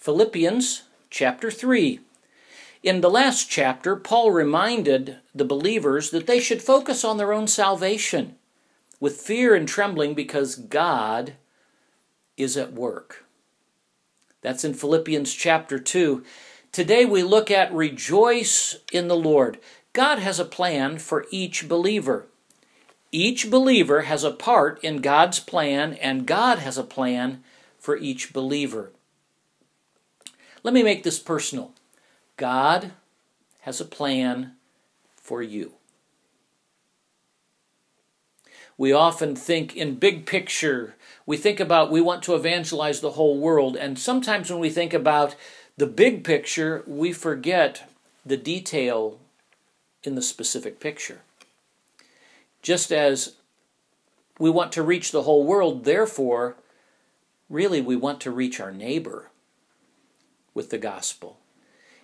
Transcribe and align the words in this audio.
Philippians 0.00 0.84
chapter 1.10 1.50
3. 1.50 2.00
In 2.82 3.02
the 3.02 3.10
last 3.10 3.50
chapter, 3.50 3.96
Paul 3.96 4.30
reminded 4.30 5.18
the 5.34 5.44
believers 5.44 6.08
that 6.08 6.26
they 6.26 6.40
should 6.40 6.62
focus 6.62 7.04
on 7.04 7.18
their 7.18 7.34
own 7.34 7.46
salvation 7.46 8.36
with 8.98 9.20
fear 9.20 9.54
and 9.54 9.68
trembling 9.68 10.14
because 10.14 10.54
God 10.56 11.34
is 12.38 12.56
at 12.56 12.72
work. 12.72 13.26
That's 14.40 14.64
in 14.64 14.72
Philippians 14.72 15.34
chapter 15.34 15.78
2. 15.78 16.24
Today 16.72 17.04
we 17.04 17.22
look 17.22 17.50
at 17.50 17.70
rejoice 17.70 18.76
in 18.90 19.08
the 19.08 19.16
Lord. 19.16 19.58
God 19.92 20.18
has 20.18 20.40
a 20.40 20.46
plan 20.46 20.96
for 20.96 21.26
each 21.30 21.68
believer. 21.68 22.24
Each 23.12 23.50
believer 23.50 24.02
has 24.02 24.24
a 24.24 24.30
part 24.30 24.82
in 24.82 25.02
God's 25.02 25.40
plan, 25.40 25.92
and 25.92 26.24
God 26.24 26.58
has 26.58 26.78
a 26.78 26.84
plan 26.84 27.44
for 27.78 27.98
each 27.98 28.32
believer. 28.32 28.92
Let 30.62 30.74
me 30.74 30.82
make 30.82 31.02
this 31.02 31.18
personal. 31.18 31.72
God 32.36 32.92
has 33.60 33.80
a 33.80 33.84
plan 33.84 34.52
for 35.16 35.42
you. 35.42 35.72
We 38.76 38.92
often 38.92 39.36
think 39.36 39.76
in 39.76 39.96
big 39.96 40.26
picture. 40.26 40.94
We 41.26 41.36
think 41.36 41.60
about 41.60 41.90
we 41.90 42.00
want 42.00 42.22
to 42.24 42.34
evangelize 42.34 43.00
the 43.00 43.12
whole 43.12 43.38
world, 43.38 43.76
and 43.76 43.98
sometimes 43.98 44.50
when 44.50 44.60
we 44.60 44.70
think 44.70 44.94
about 44.94 45.34
the 45.76 45.86
big 45.86 46.24
picture, 46.24 46.82
we 46.86 47.12
forget 47.12 47.90
the 48.24 48.36
detail 48.36 49.18
in 50.02 50.14
the 50.14 50.22
specific 50.22 50.80
picture. 50.80 51.20
Just 52.62 52.90
as 52.90 53.36
we 54.38 54.50
want 54.50 54.72
to 54.72 54.82
reach 54.82 55.12
the 55.12 55.22
whole 55.22 55.44
world, 55.44 55.84
therefore, 55.84 56.56
really 57.48 57.80
we 57.80 57.96
want 57.96 58.20
to 58.22 58.30
reach 58.30 58.60
our 58.60 58.72
neighbor 58.72 59.29
with 60.54 60.70
the 60.70 60.78
gospel. 60.78 61.38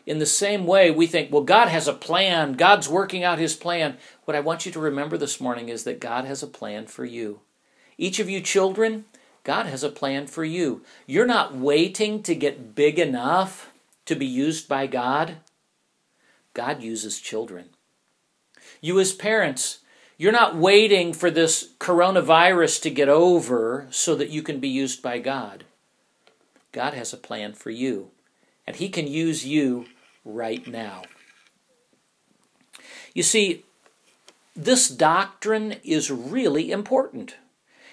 In 0.07 0.21
the 0.21 0.27
same 0.27 0.67
way, 0.67 0.91
we 0.93 1.09
think, 1.09 1.33
well, 1.33 1.43
God 1.43 1.67
has 1.67 1.89
a 1.89 1.93
plan. 1.93 2.53
God's 2.53 2.89
working 2.89 3.25
out 3.25 3.41
his 3.41 3.57
plan. 3.57 3.97
What 4.25 4.37
I 4.37 4.41
want 4.41 4.65
you 4.65 4.71
to 4.73 4.81
remember 4.81 5.19
this 5.19 5.41
morning 5.41 5.69
is 5.69 5.83
that 5.83 6.01
God 6.01 6.25
has 6.25 6.45
a 6.45 6.49
plan 6.49 6.87
for 6.87 7.05
you. 7.05 7.41
Each 7.99 8.21
of 8.21 8.31
you 8.31 8.41
children, 8.41 9.05
God 9.43 9.67
has 9.67 9.83
a 9.83 9.89
plan 9.89 10.29
for 10.29 10.45
you. 10.45 10.83
You're 11.07 11.27
not 11.27 11.57
waiting 11.57 12.23
to 12.23 12.37
get 12.37 12.77
big 12.77 13.01
enough 13.01 13.73
to 14.05 14.15
be 14.15 14.27
used 14.27 14.69
by 14.69 14.87
God. 14.87 15.39
God 16.55 16.83
uses 16.83 17.21
children. 17.21 17.71
You, 18.81 19.01
as 19.01 19.13
parents, 19.13 19.81
you're 20.17 20.33
not 20.33 20.57
waiting 20.57 21.13
for 21.13 21.31
this 21.33 21.73
coronavirus 21.81 22.81
to 22.83 22.91
get 22.91 23.09
over 23.09 23.89
so 23.91 24.15
that 24.15 24.31
you 24.31 24.43
can 24.43 24.61
be 24.61 24.69
used 24.69 25.03
by 25.03 25.19
God. 25.19 25.65
God 26.71 26.95
has 26.95 27.13
a 27.13 27.19
plan 27.19 27.53
for 27.53 27.71
you 27.71 28.11
and 28.67 28.77
He 28.77 28.89
can 28.89 29.07
use 29.07 29.45
you 29.45 29.87
right 30.25 30.67
now. 30.67 31.03
You 33.15 33.23
see, 33.23 33.65
this 34.55 34.89
doctrine 34.89 35.77
is 35.85 36.11
really 36.11 36.71
important. 36.71 37.37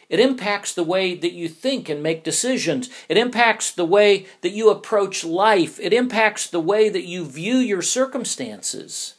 It 0.09 0.19
impacts 0.19 0.73
the 0.73 0.83
way 0.83 1.15
that 1.15 1.33
you 1.33 1.49
think 1.49 1.89
and 1.89 2.03
make 2.03 2.23
decisions. 2.23 2.89
It 3.09 3.17
impacts 3.17 3.71
the 3.71 3.85
way 3.85 4.27
that 4.41 4.51
you 4.51 4.69
approach 4.69 5.23
life. 5.23 5.79
It 5.79 5.93
impacts 5.93 6.47
the 6.47 6.59
way 6.59 6.89
that 6.89 7.05
you 7.05 7.25
view 7.25 7.55
your 7.55 7.81
circumstances. 7.81 9.15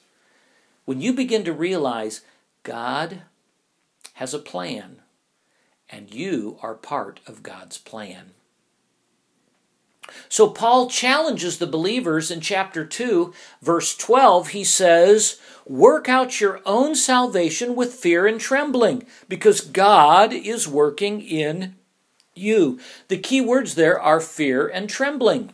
When 0.85 1.01
you 1.01 1.13
begin 1.13 1.45
to 1.45 1.53
realize 1.53 2.21
God 2.63 3.23
has 4.15 4.35
a 4.35 4.39
plan 4.39 5.01
and 5.91 6.15
you 6.15 6.59
are 6.63 6.75
part 6.75 7.21
of 7.27 7.43
God's 7.43 7.79
plan. 7.79 8.33
So 10.29 10.49
Paul 10.49 10.89
challenges 10.89 11.59
the 11.59 11.67
believers 11.67 12.31
in 12.31 12.41
chapter 12.41 12.85
2, 12.85 13.33
verse 13.63 13.97
12. 13.97 14.49
He 14.49 14.65
says, 14.65 15.41
Work 15.67 16.09
out 16.09 16.41
your 16.41 16.61
own 16.67 16.95
salvation 16.95 17.75
with 17.75 17.95
fear 17.95 18.27
and 18.27 18.41
trembling, 18.41 19.05
because 19.29 19.61
God 19.61 20.33
is 20.33 20.69
working 20.69 21.23
in 21.23 21.77
you. 22.35 22.79
The 23.09 23.19
key 23.19 23.41
words 23.41 23.75
there 23.75 24.01
are 24.01 24.21
fear 24.21 24.67
and 24.69 24.91
trembling. 24.91 25.53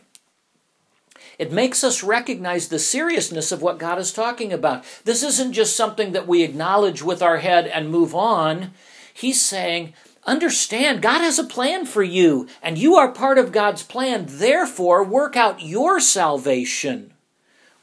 It 1.37 1.51
makes 1.51 1.83
us 1.83 2.03
recognize 2.03 2.67
the 2.67 2.77
seriousness 2.77 3.51
of 3.51 3.61
what 3.61 3.79
God 3.79 3.97
is 3.97 4.11
talking 4.11 4.53
about. 4.53 4.83
This 5.05 5.23
isn't 5.23 5.53
just 5.53 5.75
something 5.75 6.11
that 6.11 6.27
we 6.27 6.43
acknowledge 6.43 7.01
with 7.01 7.21
our 7.21 7.37
head 7.37 7.65
and 7.67 7.89
move 7.89 8.13
on. 8.13 8.71
He's 9.13 9.41
saying, 9.41 9.93
Understand, 10.25 11.01
God 11.01 11.21
has 11.21 11.39
a 11.39 11.43
plan 11.43 11.85
for 11.85 12.03
you, 12.03 12.47
and 12.61 12.77
you 12.77 12.95
are 12.95 13.11
part 13.11 13.39
of 13.39 13.51
God's 13.51 13.81
plan. 13.81 14.25
Therefore, 14.27 15.03
work 15.03 15.35
out 15.35 15.63
your 15.63 15.99
salvation 15.99 17.13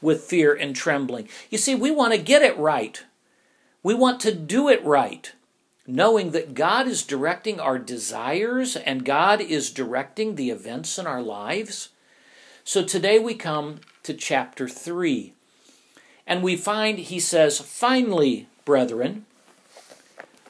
with 0.01 0.23
fear 0.23 0.53
and 0.53 0.73
trembling. 0.73 1.27
You 1.49 1.57
see, 1.57 1.75
we 1.75 1.91
want 1.91 2.13
to 2.13 2.19
get 2.19 2.41
it 2.41 2.57
right. 2.57 3.03
We 3.83 3.93
want 3.93 4.21
to 4.21 4.33
do 4.33 4.69
it 4.69 4.83
right, 4.85 5.33
knowing 5.85 6.31
that 6.31 6.53
God 6.53 6.87
is 6.87 7.03
directing 7.03 7.59
our 7.59 7.77
desires 7.77 8.77
and 8.77 9.03
God 9.03 9.41
is 9.41 9.71
directing 9.71 10.35
the 10.35 10.49
events 10.49 10.97
in 10.97 11.05
our 11.05 11.21
lives. 11.21 11.89
So 12.63 12.85
today 12.85 13.19
we 13.19 13.33
come 13.33 13.81
to 14.03 14.13
chapter 14.13 14.69
3, 14.69 15.33
and 16.25 16.41
we 16.41 16.55
find 16.55 16.99
he 16.99 17.19
says, 17.19 17.59
Finally, 17.59 18.47
brethren, 18.63 19.25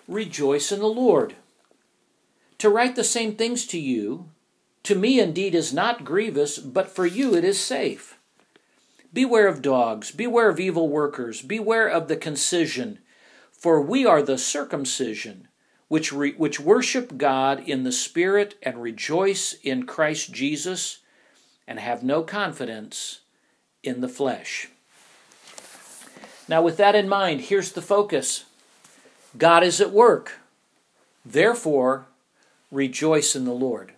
rejoice 0.08 0.72
in 0.72 0.80
the 0.80 0.88
Lord 0.88 1.36
to 2.60 2.70
write 2.70 2.96
the 2.96 3.04
same 3.04 3.36
things 3.36 3.66
to 3.68 3.80
you, 3.80 4.30
to 4.84 4.96
me 4.96 5.20
indeed 5.20 5.56
is 5.56 5.74
not 5.74 6.06
grievous, 6.06 6.58
but 6.60 6.90
for 6.90 7.06
you 7.06 7.36
it 7.36 7.44
is 7.44 7.60
safe. 7.60 8.18
Beware 9.12 9.48
of 9.48 9.62
dogs, 9.62 10.12
beware 10.12 10.50
of 10.50 10.60
evil 10.60 10.88
workers, 10.88 11.42
beware 11.42 11.88
of 11.88 12.08
the 12.08 12.16
concision, 12.16 13.00
for 13.52 13.82
we 13.82 14.06
are 14.06 14.22
the 14.22 14.38
circumcision, 14.38 15.48
which, 15.88 16.14
re- 16.14 16.34
which 16.34 16.60
worship 16.60 17.18
God 17.18 17.68
in 17.68 17.84
the 17.84 17.92
Spirit 17.92 18.56
and 18.62 18.82
rejoice 18.82 19.54
in 19.64 19.86
Christ 19.86 20.32
Jesus, 20.32 21.00
and 21.68 21.80
have 21.80 22.04
no 22.04 22.24
confidence 22.24 23.22
in 23.84 24.02
the 24.02 24.10
flesh. 24.10 24.70
Now, 26.48 26.62
with 26.62 26.78
that 26.78 26.96
in 26.96 27.08
mind, 27.08 27.42
here's 27.42 27.72
the 27.72 27.82
focus 27.82 28.46
God 29.38 29.64
is 29.64 29.80
at 29.80 29.92
work. 29.92 30.40
Therefore, 31.26 32.09
rejoice 32.72 33.36
in 33.36 33.46
the 33.46 33.54
Lord. 33.54 33.94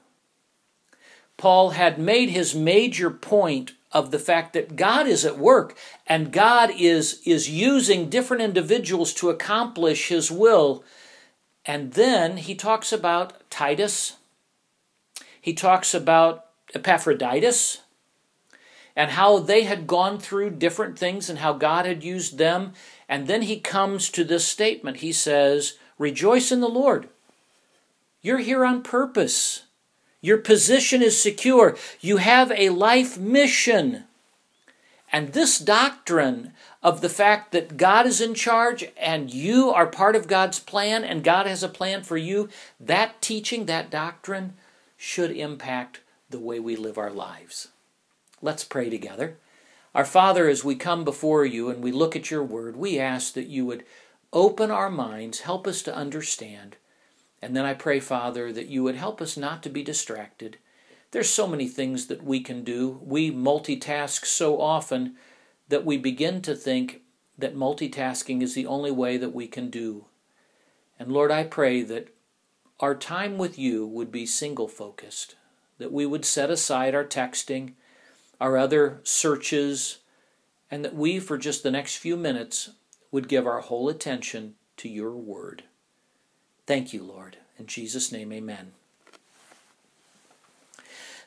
Paul 1.38 1.72
had 1.72 1.98
made 1.98 2.30
his 2.30 2.54
major 2.54 3.09
point 3.09 3.72
of 3.92 4.12
the 4.12 4.20
fact 4.20 4.54
that 4.54 4.76
God 4.76 5.08
is 5.08 5.26
at 5.26 5.38
work 5.38 5.76
and 6.08 6.32
God 6.32 6.72
is, 6.78 7.22
is 7.26 7.50
using 7.50 8.09
different 8.09 8.44
individuals 8.44 9.14
to 9.16 9.30
accomplish 9.30 10.08
his 10.08 10.32
will. 10.32 10.84
And 11.66 11.94
then 11.94 12.38
he 12.38 12.56
talks 12.56 12.94
about 12.94 13.50
Titus, 13.50 14.18
he 15.42 15.53
talks 15.53 15.94
about 15.94 16.46
Epaphroditus, 16.74 17.80
and 18.96 19.12
how 19.12 19.40
they 19.40 19.64
had 19.64 19.88
gone 19.88 20.20
through 20.20 20.52
different 20.52 20.98
things 20.98 21.30
and 21.30 21.40
how 21.40 21.53
God 21.53 21.86
had 21.86 22.03
used 22.03 22.38
them. 22.38 22.74
And 23.09 23.28
then 23.28 23.44
he 23.44 23.59
comes 23.59 24.09
to 24.12 24.24
this 24.24 24.46
statement. 24.46 24.98
He 24.98 25.12
says, 25.12 25.78
Rejoice 25.98 26.52
in 26.52 26.62
the 26.62 26.70
Lord. 26.70 27.09
You're 28.22 28.40
here 28.40 28.66
on 28.66 28.84
purpose. 28.84 29.64
Your 30.22 30.38
position 30.38 31.02
is 31.02 31.22
secure. 31.22 31.76
You 32.00 32.18
have 32.18 32.52
a 32.52 32.70
life 32.70 33.18
mission. 33.18 34.04
And 35.12 35.34
this 35.34 35.58
doctrine 35.58 36.54
of 36.84 37.02
the 37.02 37.09
fact 37.09 37.52
that 37.52 37.78
God 37.78 38.06
is 38.06 38.22
in 38.22 38.34
charge 38.34 38.86
and 38.96 39.34
you 39.34 39.72
are 39.72 39.88
part 39.88 40.16
of 40.16 40.28
God's 40.28 40.59
plan 40.59 41.04
and 41.04 41.24
God 41.24 41.48
has 41.48 41.64
a 41.64 41.70
plan 41.70 42.04
for 42.04 42.18
you, 42.18 42.50
that 42.80 43.22
teaching, 43.22 43.66
that 43.66 43.90
doctrine 43.90 44.53
should 44.96 45.32
impact 45.32 46.02
the 46.30 46.40
way 46.40 46.59
we 46.59 46.76
live 46.76 46.98
our 46.98 47.12
lives. 47.12 47.70
Let's 48.42 48.64
pray 48.64 48.90
together. 48.90 49.38
Our 49.94 50.06
Father, 50.06 50.47
as 50.47 50.64
we 50.64 50.76
come 50.76 51.03
before 51.03 51.46
you 51.46 51.70
and 51.70 51.84
we 51.84 51.91
look 51.91 52.16
at 52.16 52.32
your 52.32 52.44
word, 52.44 52.78
we 52.78 52.97
ask 52.97 53.34
that 53.34 53.47
you 53.47 53.66
would 53.66 53.84
open 54.32 54.72
our 54.72 54.90
minds, 54.90 55.41
help 55.41 55.67
us 55.67 55.82
to 55.84 55.96
understand 55.96 56.78
and 57.41 57.55
then 57.55 57.66
I 57.66 57.73
pray, 57.73 57.99
Father, 57.99 58.53
that 58.53 58.67
you 58.67 58.84
would 58.84 58.96
help 58.96 59.22
us 59.22 59.35
not 59.35 59.64
to 59.64 59.70
be 59.70 59.84
distracted. 59.84 60.58
There's 61.11 61.29
so 61.29 61.47
many 61.47 61.67
things 61.67 62.08
that 62.08 62.23
we 62.23 62.40
can 62.40 62.64
do. 62.64 62.99
We 63.03 63.32
multitask 63.32 64.26
so 64.26 64.61
often 64.61 65.16
that 65.70 65.85
we 65.85 65.97
begin 65.97 66.41
to 66.43 66.55
think 66.55 67.02
that 67.38 67.55
multitasking 67.55 68.41
is 68.41 68.53
the 68.53 68.67
only 68.67 68.91
way 68.91 69.17
that 69.17 69.34
we 69.34 69.47
can 69.47 69.70
do. 69.70 70.05
And 70.99 71.11
Lord, 71.11 71.32
I 71.32 71.43
pray 71.43 71.82
that 71.82 72.14
our 72.79 72.96
time 72.96 73.38
with 73.38 73.58
you 73.58 73.88
would 73.88 74.11
be 74.11 74.26
single 74.26 74.67
focused, 74.67 75.35
that 75.79 75.91
we 75.91 76.05
would 76.05 76.26
set 76.26 76.52
aside 76.52 76.93
our 76.93 77.05
texting, 77.05 77.73
our 78.40 78.58
other 78.58 78.99
searches, 79.03 79.99
and 80.70 80.85
that 80.85 80.96
we, 80.96 81.20
for 81.20 81.38
just 81.38 81.64
the 81.64 81.72
next 81.72 81.97
few 81.97 82.16
minutes, 82.16 82.72
would 83.11 83.28
give 83.28 83.46
our 83.46 83.61
whole 83.61 83.90
attention 83.90 84.55
to 84.78 84.88
your 84.88 85.11
word. 85.11 85.64
Thank 86.72 86.94
you, 86.94 87.03
Lord. 87.03 87.35
In 87.59 87.68
Jesus' 87.68 88.14
name, 88.14 88.32
amen. 88.32 88.72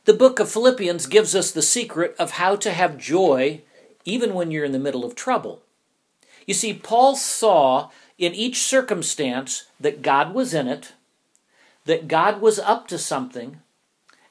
The 0.07 0.15
book 0.15 0.41
of 0.41 0.51
Philippians 0.51 1.05
gives 1.05 1.35
us 1.35 1.51
the 1.51 1.61
secret 1.61 2.17
of 2.19 2.31
how 2.31 2.57
to 2.57 2.73
have 2.73 2.97
joy 2.97 3.61
even 4.07 4.33
when 4.33 4.51
you're 4.51 4.65
in 4.65 4.73
the 4.73 4.79
middle 4.79 5.05
of 5.05 5.15
trouble. 5.15 5.61
You 6.47 6.55
see, 6.55 6.73
Paul 6.73 7.15
saw 7.15 7.91
in 8.17 8.33
each 8.33 8.63
circumstance 8.63 9.67
that 9.79 10.01
God 10.01 10.33
was 10.33 10.55
in 10.55 10.67
it, 10.67 10.95
that 11.85 12.09
God 12.09 12.41
was 12.41 12.59
up 12.59 12.89
to 12.89 12.97
something, 12.97 13.61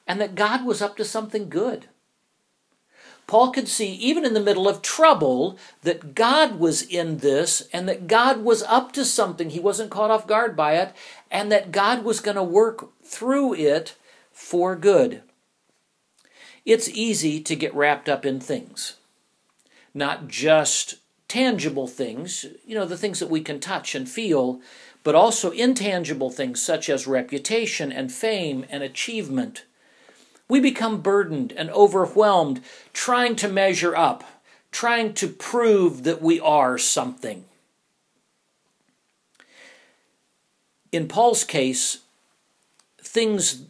and 0.08 0.20
that 0.20 0.34
God 0.34 0.66
was 0.66 0.82
up 0.82 0.96
to 0.96 1.04
something 1.04 1.48
good. 1.48 1.86
Paul 3.26 3.52
could 3.52 3.68
see, 3.68 3.92
even 3.94 4.24
in 4.24 4.34
the 4.34 4.40
middle 4.40 4.68
of 4.68 4.82
trouble, 4.82 5.58
that 5.82 6.14
God 6.14 6.58
was 6.58 6.82
in 6.82 7.18
this 7.18 7.66
and 7.72 7.88
that 7.88 8.06
God 8.06 8.44
was 8.44 8.62
up 8.64 8.92
to 8.92 9.04
something. 9.04 9.50
He 9.50 9.60
wasn't 9.60 9.90
caught 9.90 10.10
off 10.10 10.26
guard 10.26 10.54
by 10.56 10.76
it, 10.76 10.92
and 11.30 11.50
that 11.50 11.72
God 11.72 12.04
was 12.04 12.20
going 12.20 12.36
to 12.36 12.42
work 12.42 12.90
through 13.02 13.54
it 13.54 13.96
for 14.30 14.76
good. 14.76 15.22
It's 16.66 16.88
easy 16.88 17.40
to 17.40 17.56
get 17.56 17.74
wrapped 17.74 18.08
up 18.08 18.26
in 18.26 18.40
things, 18.40 18.96
not 19.94 20.28
just 20.28 20.96
tangible 21.28 21.86
things, 21.86 22.46
you 22.66 22.74
know, 22.74 22.86
the 22.86 22.96
things 22.96 23.18
that 23.20 23.30
we 23.30 23.40
can 23.40 23.60
touch 23.60 23.94
and 23.94 24.08
feel, 24.08 24.60
but 25.02 25.14
also 25.14 25.50
intangible 25.50 26.30
things 26.30 26.62
such 26.62 26.88
as 26.88 27.06
reputation 27.06 27.90
and 27.90 28.12
fame 28.12 28.64
and 28.70 28.82
achievement. 28.82 29.64
We 30.48 30.60
become 30.60 31.00
burdened 31.00 31.52
and 31.52 31.70
overwhelmed 31.70 32.62
trying 32.92 33.36
to 33.36 33.48
measure 33.48 33.96
up, 33.96 34.24
trying 34.70 35.14
to 35.14 35.28
prove 35.28 36.04
that 36.04 36.20
we 36.20 36.38
are 36.40 36.76
something. 36.78 37.44
In 40.92 41.08
Paul's 41.08 41.44
case, 41.44 42.00
things 42.98 43.64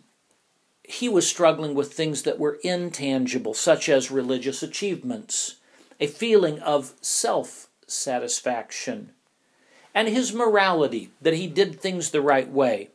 he 0.83 1.09
was 1.09 1.27
struggling 1.27 1.75
with 1.75 1.93
things 1.95 2.23
that 2.23 2.39
were 2.39 2.59
intangible, 2.63 3.55
such 3.55 3.89
as 3.89 4.11
religious 4.11 4.63
achievements, 4.63 5.57
a 5.99 6.07
feeling 6.07 6.59
of 6.61 6.93
self 7.01 7.69
satisfaction, 7.87 9.13
and 9.95 10.09
his 10.09 10.33
morality, 10.33 11.11
that 11.23 11.35
he 11.35 11.47
did 11.47 11.81
things 11.81 12.11
the 12.11 12.21
right 12.21 12.51
way. 12.51 12.91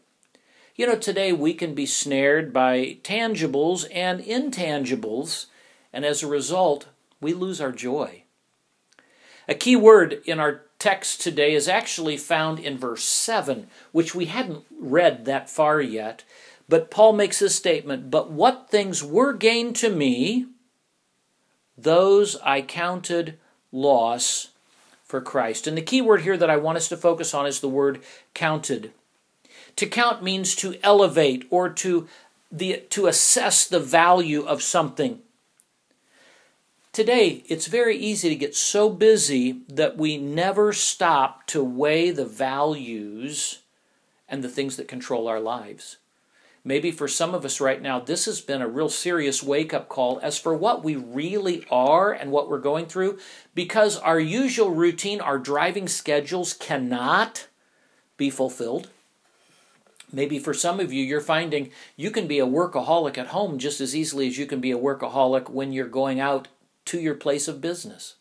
You 0.79 0.87
know, 0.87 0.95
today 0.95 1.33
we 1.33 1.53
can 1.55 1.73
be 1.73 1.85
snared 1.85 2.53
by 2.53 2.99
tangibles 3.03 3.85
and 3.93 4.21
intangibles, 4.21 5.47
and 5.91 6.05
as 6.05 6.23
a 6.23 6.27
result, 6.27 6.85
we 7.19 7.33
lose 7.33 7.59
our 7.59 7.73
joy. 7.73 8.23
A 9.49 9.55
key 9.55 9.75
word 9.75 10.21
in 10.23 10.39
our 10.39 10.61
text 10.79 11.19
today 11.19 11.53
is 11.53 11.67
actually 11.67 12.15
found 12.15 12.59
in 12.59 12.77
verse 12.77 13.03
7, 13.03 13.67
which 13.91 14.15
we 14.15 14.27
hadn't 14.27 14.63
read 14.79 15.25
that 15.25 15.49
far 15.49 15.81
yet. 15.81 16.23
But 16.69 16.89
Paul 16.89 17.11
makes 17.11 17.39
this 17.39 17.55
statement 17.55 18.09
But 18.09 18.31
what 18.31 18.69
things 18.69 19.03
were 19.03 19.33
gained 19.33 19.75
to 19.77 19.89
me, 19.89 20.45
those 21.77 22.37
I 22.37 22.61
counted 22.61 23.37
loss 23.73 24.51
for 25.03 25.19
Christ. 25.19 25.67
And 25.67 25.75
the 25.75 25.81
key 25.81 26.01
word 26.01 26.21
here 26.21 26.37
that 26.37 26.49
I 26.49 26.55
want 26.55 26.77
us 26.77 26.87
to 26.87 26.95
focus 26.95 27.33
on 27.33 27.45
is 27.45 27.59
the 27.59 27.67
word 27.67 28.01
counted. 28.33 28.93
To 29.79 29.87
count 29.87 30.21
means 30.21 30.55
to 30.55 30.75
elevate 30.83 31.47
or 31.49 31.69
to, 31.69 32.05
the, 32.51 32.83
to 32.89 33.07
assess 33.07 33.65
the 33.65 33.79
value 33.79 34.41
of 34.43 34.61
something. 34.61 35.19
Today, 36.91 37.45
it's 37.47 37.67
very 37.67 37.95
easy 37.95 38.27
to 38.27 38.35
get 38.35 38.57
so 38.57 38.89
busy 38.89 39.61
that 39.69 39.95
we 39.95 40.17
never 40.17 40.73
stop 40.73 41.47
to 41.47 41.63
weigh 41.63 42.11
the 42.11 42.25
values 42.25 43.59
and 44.27 44.43
the 44.43 44.49
things 44.49 44.75
that 44.75 44.89
control 44.89 45.29
our 45.29 45.39
lives. 45.39 45.95
Maybe 46.65 46.91
for 46.91 47.07
some 47.07 47.33
of 47.33 47.45
us 47.45 47.61
right 47.61 47.81
now, 47.81 48.01
this 48.01 48.25
has 48.25 48.41
been 48.41 48.61
a 48.61 48.67
real 48.67 48.89
serious 48.89 49.41
wake 49.41 49.73
up 49.73 49.87
call 49.87 50.19
as 50.21 50.37
for 50.37 50.53
what 50.53 50.83
we 50.83 50.97
really 50.97 51.65
are 51.71 52.11
and 52.11 52.33
what 52.33 52.49
we're 52.49 52.59
going 52.59 52.87
through 52.87 53.17
because 53.55 53.95
our 53.95 54.19
usual 54.19 54.71
routine, 54.71 55.21
our 55.21 55.39
driving 55.39 55.87
schedules 55.87 56.53
cannot 56.53 57.47
be 58.17 58.29
fulfilled. 58.29 58.89
Maybe 60.11 60.39
for 60.39 60.53
some 60.53 60.79
of 60.79 60.91
you, 60.91 61.03
you're 61.03 61.21
finding 61.21 61.71
you 61.95 62.11
can 62.11 62.27
be 62.27 62.39
a 62.39 62.47
workaholic 62.47 63.17
at 63.17 63.27
home 63.27 63.59
just 63.59 63.79
as 63.79 63.95
easily 63.95 64.27
as 64.27 64.37
you 64.37 64.45
can 64.45 64.59
be 64.59 64.71
a 64.71 64.77
workaholic 64.77 65.49
when 65.49 65.71
you're 65.71 65.87
going 65.87 66.19
out 66.19 66.47
to 66.85 66.99
your 66.99 67.15
place 67.15 67.47
of 67.47 67.61
business. 67.61 68.15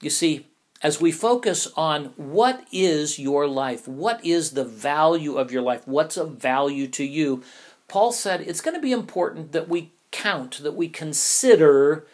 You 0.00 0.10
see, 0.10 0.48
as 0.82 1.00
we 1.00 1.12
focus 1.12 1.68
on 1.76 2.06
what 2.16 2.66
is 2.72 3.18
your 3.18 3.46
life, 3.46 3.86
what 3.86 4.24
is 4.24 4.52
the 4.52 4.64
value 4.64 5.36
of 5.36 5.52
your 5.52 5.62
life, 5.62 5.86
what's 5.86 6.16
of 6.16 6.36
value 6.38 6.88
to 6.88 7.04
you, 7.04 7.42
Paul 7.86 8.12
said 8.12 8.40
it's 8.40 8.60
going 8.60 8.76
to 8.76 8.80
be 8.80 8.92
important 8.92 9.52
that 9.52 9.68
we 9.68 9.92
count, 10.10 10.62
that 10.62 10.74
we 10.74 10.88
consider 10.88 12.06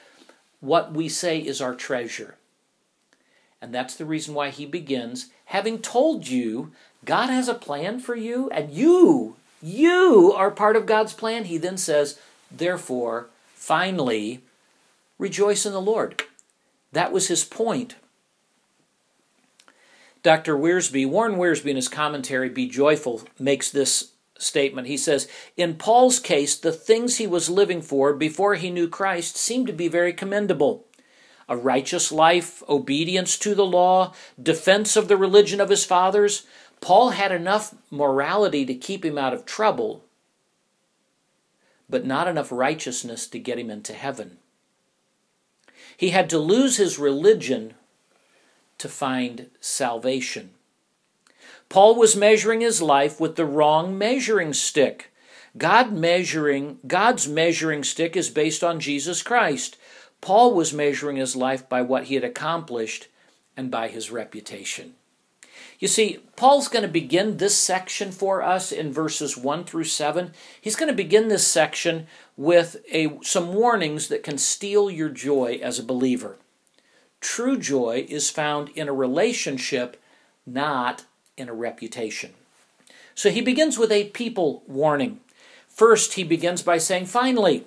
what 0.61 0.93
we 0.93 1.09
say 1.09 1.39
is 1.39 1.61
our 1.61 1.75
treasure. 1.75 2.37
And 3.63 3.75
that's 3.75 3.95
the 3.95 4.05
reason 4.05 4.35
why 4.35 4.51
he 4.51 4.67
begins 4.67 5.31
having 5.47 5.79
told 5.79 6.29
you 6.29 6.73
God 7.07 7.31
has 7.31 7.49
a 7.49 7.55
plan 7.55 8.01
for 8.01 8.15
you, 8.15 8.51
and 8.51 8.71
you, 8.71 9.37
you 9.63 10.35
are 10.37 10.51
part 10.51 10.77
of 10.77 10.85
God's 10.85 11.15
plan. 11.15 11.45
He 11.45 11.57
then 11.57 11.79
says, 11.79 12.19
therefore, 12.51 13.29
finally, 13.55 14.43
rejoice 15.19 15.65
in 15.65 15.73
the 15.73 15.81
Lord. 15.81 16.23
That 16.93 17.13
was 17.13 17.29
his 17.29 17.45
point. 17.45 17.95
Dr. 20.23 20.57
Wiersbe, 20.57 21.09
Warren 21.09 21.37
Wiersbe, 21.37 21.67
in 21.71 21.77
his 21.77 21.89
commentary, 21.89 22.49
Be 22.49 22.69
Joyful, 22.69 23.23
makes 23.39 23.71
this 23.71 24.13
statement. 24.39 24.89
He 24.89 24.97
says, 24.97 25.29
In 25.57 25.77
Paul's 25.77 26.19
case, 26.19 26.57
the 26.59 26.73
things 26.73 27.17
he 27.17 27.27
was 27.27 27.49
living 27.49 27.81
for 27.81 28.13
before 28.13 28.57
he 28.57 28.71
knew 28.71 28.89
Christ 28.89 29.37
seemed 29.37 29.69
to 29.69 29.73
be 29.73 29.89
very 29.89 30.13
commendable. 30.13 30.85
A 31.49 31.57
righteous 31.57 32.11
life, 32.11 32.63
obedience 32.69 33.39
to 33.39 33.55
the 33.55 33.65
law, 33.65 34.13
defense 34.43 34.97
of 34.97 35.07
the 35.07 35.17
religion 35.17 35.61
of 35.61 35.71
his 35.71 35.85
fathers. 35.85 36.45
Paul 36.87 37.11
had 37.11 37.33
enough 37.33 37.75
morality 37.91 38.65
to 38.65 38.73
keep 38.73 39.05
him 39.05 39.19
out 39.19 39.35
of 39.35 39.45
trouble, 39.45 40.05
but 41.91 42.07
not 42.07 42.29
enough 42.29 42.53
righteousness 42.53 43.27
to 43.27 43.41
get 43.41 43.59
him 43.59 43.71
into 43.71 43.93
heaven. 43.93 44.39
He 45.97 46.11
had 46.11 46.31
to 46.31 46.39
lose 46.39 46.77
his 46.77 46.97
religion 46.97 47.75
to 48.79 48.89
find 48.89 49.51
salvation. 49.59 50.51
Paul 51.69 51.97
was 51.97 52.15
measuring 52.15 52.61
his 52.61 52.81
life 52.81 53.19
with 53.19 53.35
the 53.35 53.45
wrong 53.45 53.99
measuring 53.99 54.53
stick. 54.53 55.11
God 55.59 55.93
measuring 55.93 56.79
God's 56.87 57.27
measuring 57.27 57.83
stick 57.83 58.17
is 58.17 58.31
based 58.31 58.63
on 58.63 58.79
Jesus 58.79 59.25
Christ. 59.25 59.77
Paul 60.21 60.55
was 60.55 60.73
measuring 60.73 61.17
his 61.17 61.35
life 61.35 61.69
by 61.69 61.83
what 61.83 62.05
he 62.05 62.15
had 62.15 62.23
accomplished 62.23 63.09
and 63.57 63.73
by 63.73 63.89
his 63.89 64.13
reputation. 64.13 64.95
You 65.79 65.89
see, 65.89 66.21
Paul's 66.37 66.69
going 66.69 66.83
to 66.83 66.89
begin 66.89 67.37
this 67.37 67.57
section 67.57 68.11
for 68.11 68.43
us 68.43 68.73
in 68.73 68.93
verses 68.93 69.37
1 69.37 69.65
through 69.65 69.85
7. 69.85 70.33
He's 70.61 70.77
going 70.77 70.89
to 70.91 70.97
begin 70.97 71.29
this 71.29 71.47
section 71.47 72.07
with 72.37 72.77
a, 72.91 73.19
some 73.23 73.53
warnings 73.53 74.09
that 74.09 74.23
can 74.23 74.39
steal 74.39 74.91
your 74.91 75.11
joy 75.11 75.61
as 75.63 75.79
a 75.79 75.85
believer. 75.85 76.37
True 77.21 77.59
joy 77.59 78.07
is 78.09 78.31
found 78.31 78.71
in 78.71 78.89
a 78.89 78.93
relationship, 78.93 80.01
not 80.47 81.05
in 81.37 81.49
a 81.49 81.55
reputation. 81.55 82.33
So 83.15 83.31
he 83.31 83.41
begins 83.41 83.79
with 83.79 83.93
a 83.93 84.09
people 84.09 84.63
warning. 84.67 85.21
First, 85.69 86.15
he 86.15 86.25
begins 86.25 86.63
by 86.63 86.79
saying, 86.79 87.07
finally, 87.07 87.67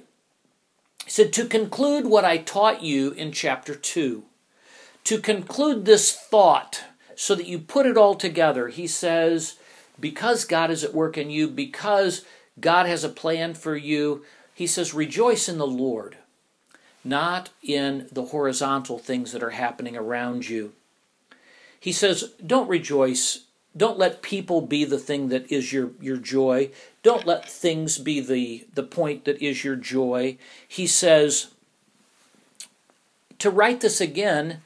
he 1.05 1.11
said, 1.11 1.31
to 1.33 1.45
conclude 1.45 2.07
what 2.07 2.25
I 2.25 2.37
taught 2.37 2.81
you 2.81 3.11
in 3.11 3.31
chapter 3.31 3.75
2, 3.75 4.23
to 5.03 5.17
conclude 5.19 5.85
this 5.85 6.15
thought 6.15 6.83
so 7.19 7.35
that 7.35 7.47
you 7.47 7.59
put 7.59 7.85
it 7.85 7.97
all 7.97 8.15
together, 8.15 8.69
he 8.69 8.87
says, 8.87 9.55
because 9.99 10.45
God 10.45 10.71
is 10.71 10.83
at 10.83 10.93
work 10.93 11.17
in 11.17 11.29
you, 11.29 11.47
because 11.47 12.23
God 12.59 12.85
has 12.85 13.03
a 13.03 13.09
plan 13.09 13.53
for 13.53 13.75
you, 13.75 14.23
he 14.53 14.67
says, 14.67 14.93
rejoice 14.93 15.49
in 15.49 15.57
the 15.57 15.67
Lord 15.67 16.17
not 17.03 17.49
in 17.63 18.07
the 18.11 18.25
horizontal 18.25 18.99
things 18.99 19.31
that 19.31 19.43
are 19.43 19.51
happening 19.51 19.95
around 19.95 20.49
you. 20.49 20.73
He 21.79 21.91
says, 21.91 22.33
Don't 22.45 22.69
rejoice. 22.69 23.45
Don't 23.77 23.99
let 23.99 24.21
people 24.21 24.61
be 24.61 24.83
the 24.83 24.97
thing 24.97 25.29
that 25.29 25.51
is 25.51 25.71
your, 25.71 25.91
your 26.01 26.17
joy. 26.17 26.71
Don't 27.03 27.25
let 27.25 27.47
things 27.47 27.97
be 27.97 28.19
the, 28.19 28.65
the 28.73 28.83
point 28.83 29.25
that 29.25 29.41
is 29.41 29.63
your 29.63 29.75
joy. 29.75 30.37
He 30.67 30.87
says, 30.87 31.51
To 33.39 33.49
write 33.49 33.81
this 33.81 34.01
again 34.01 34.61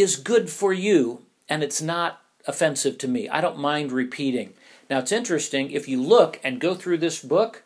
is 0.00 0.16
good 0.16 0.50
for 0.50 0.72
you, 0.72 1.24
and 1.48 1.62
it's 1.62 1.82
not 1.82 2.22
offensive 2.46 2.98
to 2.98 3.08
me. 3.08 3.28
I 3.28 3.40
don't 3.40 3.58
mind 3.58 3.92
repeating. 3.92 4.54
Now, 4.88 4.98
it's 4.98 5.12
interesting, 5.12 5.70
if 5.70 5.88
you 5.88 6.02
look 6.02 6.40
and 6.42 6.60
go 6.60 6.74
through 6.74 6.98
this 6.98 7.22
book, 7.22 7.62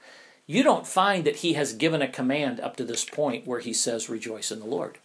you 0.47 0.63
don't 0.63 0.87
find 0.87 1.25
that 1.25 1.37
he 1.37 1.55
has 1.55 1.73
given 1.73 2.03
a 2.03 2.09
command 2.09 2.61
up 2.61 2.77
to 2.77 2.85
this 2.85 3.05
point 3.05 3.47
where 3.47 3.61
he 3.61 3.73
says, 3.73 4.11
Rejoice 4.11 4.51
in 4.51 4.61
the 4.61 4.67
Lord. 4.67 4.99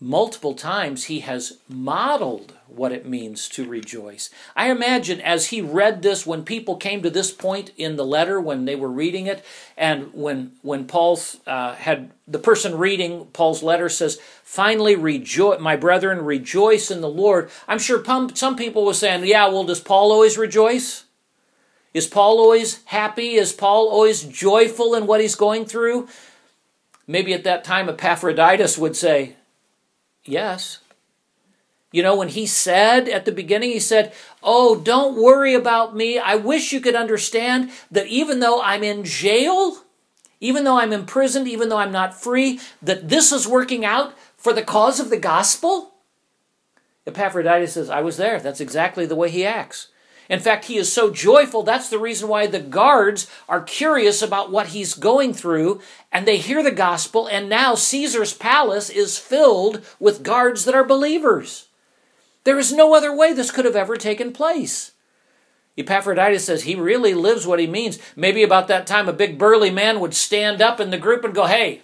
Multiple 0.00 0.54
times 0.54 1.04
he 1.04 1.20
has 1.20 1.58
modeled 1.68 2.52
what 2.68 2.92
it 2.92 3.06
means 3.06 3.48
to 3.48 3.68
rejoice. 3.68 4.30
I 4.54 4.70
imagine 4.70 5.20
as 5.20 5.46
he 5.46 5.60
read 5.60 6.02
this, 6.02 6.26
when 6.26 6.44
people 6.44 6.76
came 6.76 7.02
to 7.02 7.10
this 7.10 7.32
point 7.32 7.72
in 7.76 7.96
the 7.96 8.04
letter, 8.04 8.40
when 8.40 8.64
they 8.64 8.76
were 8.76 8.90
reading 8.90 9.26
it, 9.26 9.44
and 9.76 10.12
when 10.12 10.52
when 10.62 10.86
Paul 10.86 11.18
uh, 11.46 11.74
had 11.74 12.10
the 12.26 12.38
person 12.38 12.76
reading 12.76 13.26
Paul's 13.32 13.62
letter 13.62 13.88
says, 13.88 14.20
"Finally, 14.44 14.96
rejoice, 14.96 15.60
my 15.60 15.76
brethren, 15.76 16.24
rejoice 16.24 16.90
in 16.90 17.00
the 17.00 17.08
Lord." 17.08 17.50
I'm 17.66 17.78
sure 17.78 18.04
some 18.34 18.56
people 18.56 18.84
were 18.84 18.94
saying, 18.94 19.24
"Yeah, 19.24 19.48
well, 19.48 19.64
does 19.64 19.80
Paul 19.80 20.12
always 20.12 20.38
rejoice?" 20.38 21.04
Is 21.94 22.06
Paul 22.06 22.38
always 22.38 22.84
happy? 22.84 23.34
Is 23.34 23.52
Paul 23.52 23.88
always 23.88 24.22
joyful 24.22 24.94
in 24.94 25.06
what 25.06 25.20
he's 25.20 25.34
going 25.34 25.64
through? 25.64 26.06
Maybe 27.06 27.32
at 27.32 27.44
that 27.44 27.64
time 27.64 27.88
Epaphroditus 27.88 28.76
would 28.76 28.94
say, 28.94 29.37
Yes. 30.28 30.80
You 31.90 32.02
know, 32.02 32.16
when 32.16 32.28
he 32.28 32.44
said 32.46 33.08
at 33.08 33.24
the 33.24 33.32
beginning, 33.32 33.70
he 33.70 33.80
said, 33.80 34.12
Oh, 34.42 34.76
don't 34.76 35.20
worry 35.20 35.54
about 35.54 35.96
me. 35.96 36.18
I 36.18 36.34
wish 36.34 36.70
you 36.70 36.80
could 36.80 36.94
understand 36.94 37.70
that 37.90 38.06
even 38.08 38.40
though 38.40 38.60
I'm 38.60 38.84
in 38.84 39.04
jail, 39.04 39.78
even 40.38 40.64
though 40.64 40.78
I'm 40.78 40.92
imprisoned, 40.92 41.48
even 41.48 41.70
though 41.70 41.78
I'm 41.78 41.92
not 41.92 42.20
free, 42.20 42.60
that 42.82 43.08
this 43.08 43.32
is 43.32 43.48
working 43.48 43.86
out 43.86 44.16
for 44.36 44.52
the 44.52 44.62
cause 44.62 45.00
of 45.00 45.08
the 45.08 45.16
gospel. 45.16 45.94
Epaphroditus 47.06 47.72
says, 47.72 47.88
I 47.88 48.02
was 48.02 48.18
there. 48.18 48.38
That's 48.38 48.60
exactly 48.60 49.06
the 49.06 49.16
way 49.16 49.30
he 49.30 49.46
acts. 49.46 49.88
In 50.28 50.40
fact, 50.40 50.66
he 50.66 50.76
is 50.76 50.92
so 50.92 51.10
joyful, 51.10 51.62
that's 51.62 51.88
the 51.88 51.98
reason 51.98 52.28
why 52.28 52.46
the 52.46 52.60
guards 52.60 53.30
are 53.48 53.62
curious 53.62 54.20
about 54.20 54.50
what 54.50 54.68
he's 54.68 54.92
going 54.92 55.32
through, 55.32 55.80
and 56.12 56.26
they 56.26 56.36
hear 56.36 56.62
the 56.62 56.70
gospel, 56.70 57.26
and 57.26 57.48
now 57.48 57.74
Caesar's 57.74 58.34
palace 58.34 58.90
is 58.90 59.18
filled 59.18 59.84
with 59.98 60.22
guards 60.22 60.66
that 60.66 60.74
are 60.74 60.84
believers. 60.84 61.68
There 62.44 62.58
is 62.58 62.72
no 62.72 62.94
other 62.94 63.14
way 63.14 63.32
this 63.32 63.50
could 63.50 63.64
have 63.64 63.76
ever 63.76 63.96
taken 63.96 64.32
place. 64.32 64.92
Epaphroditus 65.78 66.44
says 66.44 66.62
he 66.62 66.74
really 66.74 67.14
lives 67.14 67.46
what 67.46 67.60
he 67.60 67.66
means. 67.66 67.98
Maybe 68.16 68.42
about 68.42 68.68
that 68.68 68.86
time, 68.86 69.08
a 69.08 69.12
big 69.12 69.38
burly 69.38 69.70
man 69.70 70.00
would 70.00 70.12
stand 70.12 70.60
up 70.60 70.80
in 70.80 70.90
the 70.90 70.98
group 70.98 71.24
and 71.24 71.34
go, 71.34 71.46
Hey, 71.46 71.82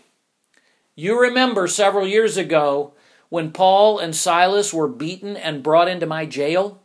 you 0.97 1.21
remember 1.21 1.69
several 1.69 2.07
years 2.07 2.37
ago 2.37 2.93
when 3.29 3.53
Paul 3.53 3.99
and 3.99 4.15
Silas 4.15 4.75
were 4.75 4.89
beaten 4.89 5.37
and 5.37 5.63
brought 5.63 5.89
into 5.89 6.07
my 6.07 6.27
jail? 6.27 6.83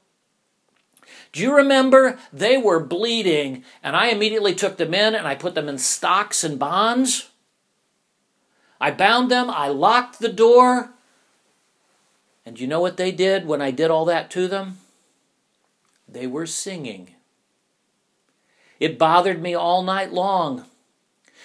Do 1.31 1.41
you 1.41 1.55
remember? 1.55 2.17
They 2.33 2.57
were 2.57 2.79
bleeding, 2.79 3.63
and 3.83 3.95
I 3.95 4.07
immediately 4.07 4.55
took 4.55 4.77
them 4.77 4.93
in 4.93 5.13
and 5.13 5.27
I 5.27 5.35
put 5.35 5.55
them 5.55 5.69
in 5.69 5.77
stocks 5.77 6.43
and 6.43 6.57
bonds. 6.57 7.29
I 8.81 8.91
bound 8.91 9.29
them, 9.29 9.49
I 9.49 9.67
locked 9.67 10.19
the 10.19 10.31
door. 10.31 10.91
And 12.45 12.59
you 12.59 12.65
know 12.65 12.81
what 12.81 12.97
they 12.97 13.11
did 13.11 13.45
when 13.45 13.61
I 13.61 13.71
did 13.71 13.91
all 13.91 14.05
that 14.05 14.31
to 14.31 14.47
them? 14.47 14.79
They 16.07 16.25
were 16.25 16.47
singing. 16.47 17.13
It 18.79 18.97
bothered 18.97 19.41
me 19.41 19.53
all 19.53 19.83
night 19.83 20.11
long. 20.11 20.65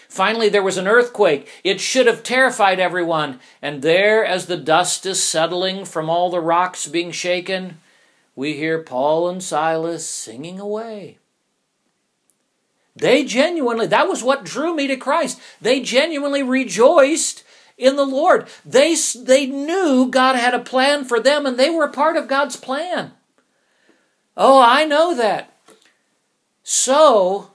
Finally, 0.08 0.48
there 0.48 0.62
was 0.62 0.76
an 0.76 0.86
earthquake. 0.86 1.48
It 1.64 1.80
should 1.80 2.06
have 2.06 2.22
terrified 2.22 2.78
everyone. 2.78 3.40
And 3.60 3.82
there, 3.82 4.24
as 4.24 4.46
the 4.46 4.56
dust 4.56 5.04
is 5.04 5.22
settling 5.22 5.84
from 5.84 6.08
all 6.08 6.30
the 6.30 6.40
rocks 6.40 6.86
being 6.86 7.10
shaken, 7.10 7.78
we 8.36 8.54
hear 8.54 8.82
Paul 8.82 9.28
and 9.28 9.42
Silas 9.42 10.08
singing 10.08 10.58
away. 10.58 11.18
They 12.96 13.24
genuinely, 13.24 13.86
that 13.86 14.08
was 14.08 14.22
what 14.22 14.44
drew 14.44 14.74
me 14.74 14.86
to 14.86 14.96
Christ. 14.96 15.40
They 15.60 15.80
genuinely 15.80 16.42
rejoiced 16.42 17.42
in 17.76 17.96
the 17.96 18.06
Lord. 18.06 18.48
They, 18.64 18.94
they 18.94 19.46
knew 19.46 20.08
God 20.10 20.36
had 20.36 20.54
a 20.54 20.60
plan 20.60 21.04
for 21.04 21.18
them 21.18 21.44
and 21.46 21.58
they 21.58 21.70
were 21.70 21.84
a 21.84 21.92
part 21.92 22.16
of 22.16 22.28
God's 22.28 22.56
plan. 22.56 23.12
Oh, 24.36 24.60
I 24.60 24.84
know 24.84 25.14
that. 25.14 25.52
So, 26.62 27.50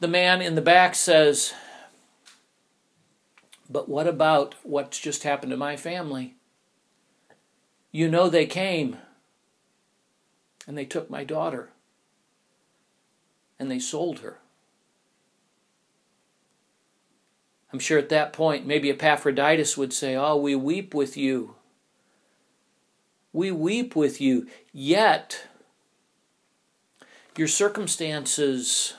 the 0.00 0.08
man 0.08 0.40
in 0.40 0.54
the 0.54 0.62
back 0.62 0.94
says, 0.94 1.52
But 3.68 3.88
what 3.88 4.06
about 4.06 4.54
what's 4.62 4.98
just 4.98 5.22
happened 5.22 5.50
to 5.50 5.56
my 5.56 5.76
family? 5.76 6.34
You 7.92 8.08
know 8.08 8.28
they 8.28 8.46
came 8.46 8.96
and 10.68 10.76
they 10.76 10.84
took 10.84 11.08
my 11.08 11.24
daughter 11.24 11.70
and 13.58 13.70
they 13.70 13.78
sold 13.78 14.20
her. 14.20 14.38
I'm 17.72 17.78
sure 17.78 17.98
at 17.98 18.10
that 18.10 18.32
point, 18.32 18.66
maybe 18.66 18.90
Epaphroditus 18.90 19.76
would 19.76 19.92
say, 19.92 20.14
Oh, 20.14 20.36
we 20.36 20.54
weep 20.54 20.94
with 20.94 21.16
you. 21.16 21.56
We 23.32 23.50
weep 23.50 23.96
with 23.96 24.20
you. 24.20 24.46
Yet, 24.72 25.46
your 27.36 27.48
circumstances 27.48 28.94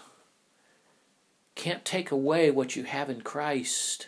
can't 1.56 1.86
take 1.86 2.10
away 2.10 2.52
what 2.52 2.76
you 2.76 2.84
have 2.84 3.10
in 3.10 3.22
Christ. 3.22 4.08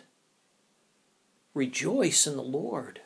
Rejoice 1.53 2.25
in 2.25 2.35
the 2.35 2.43
Lord. 2.43 3.00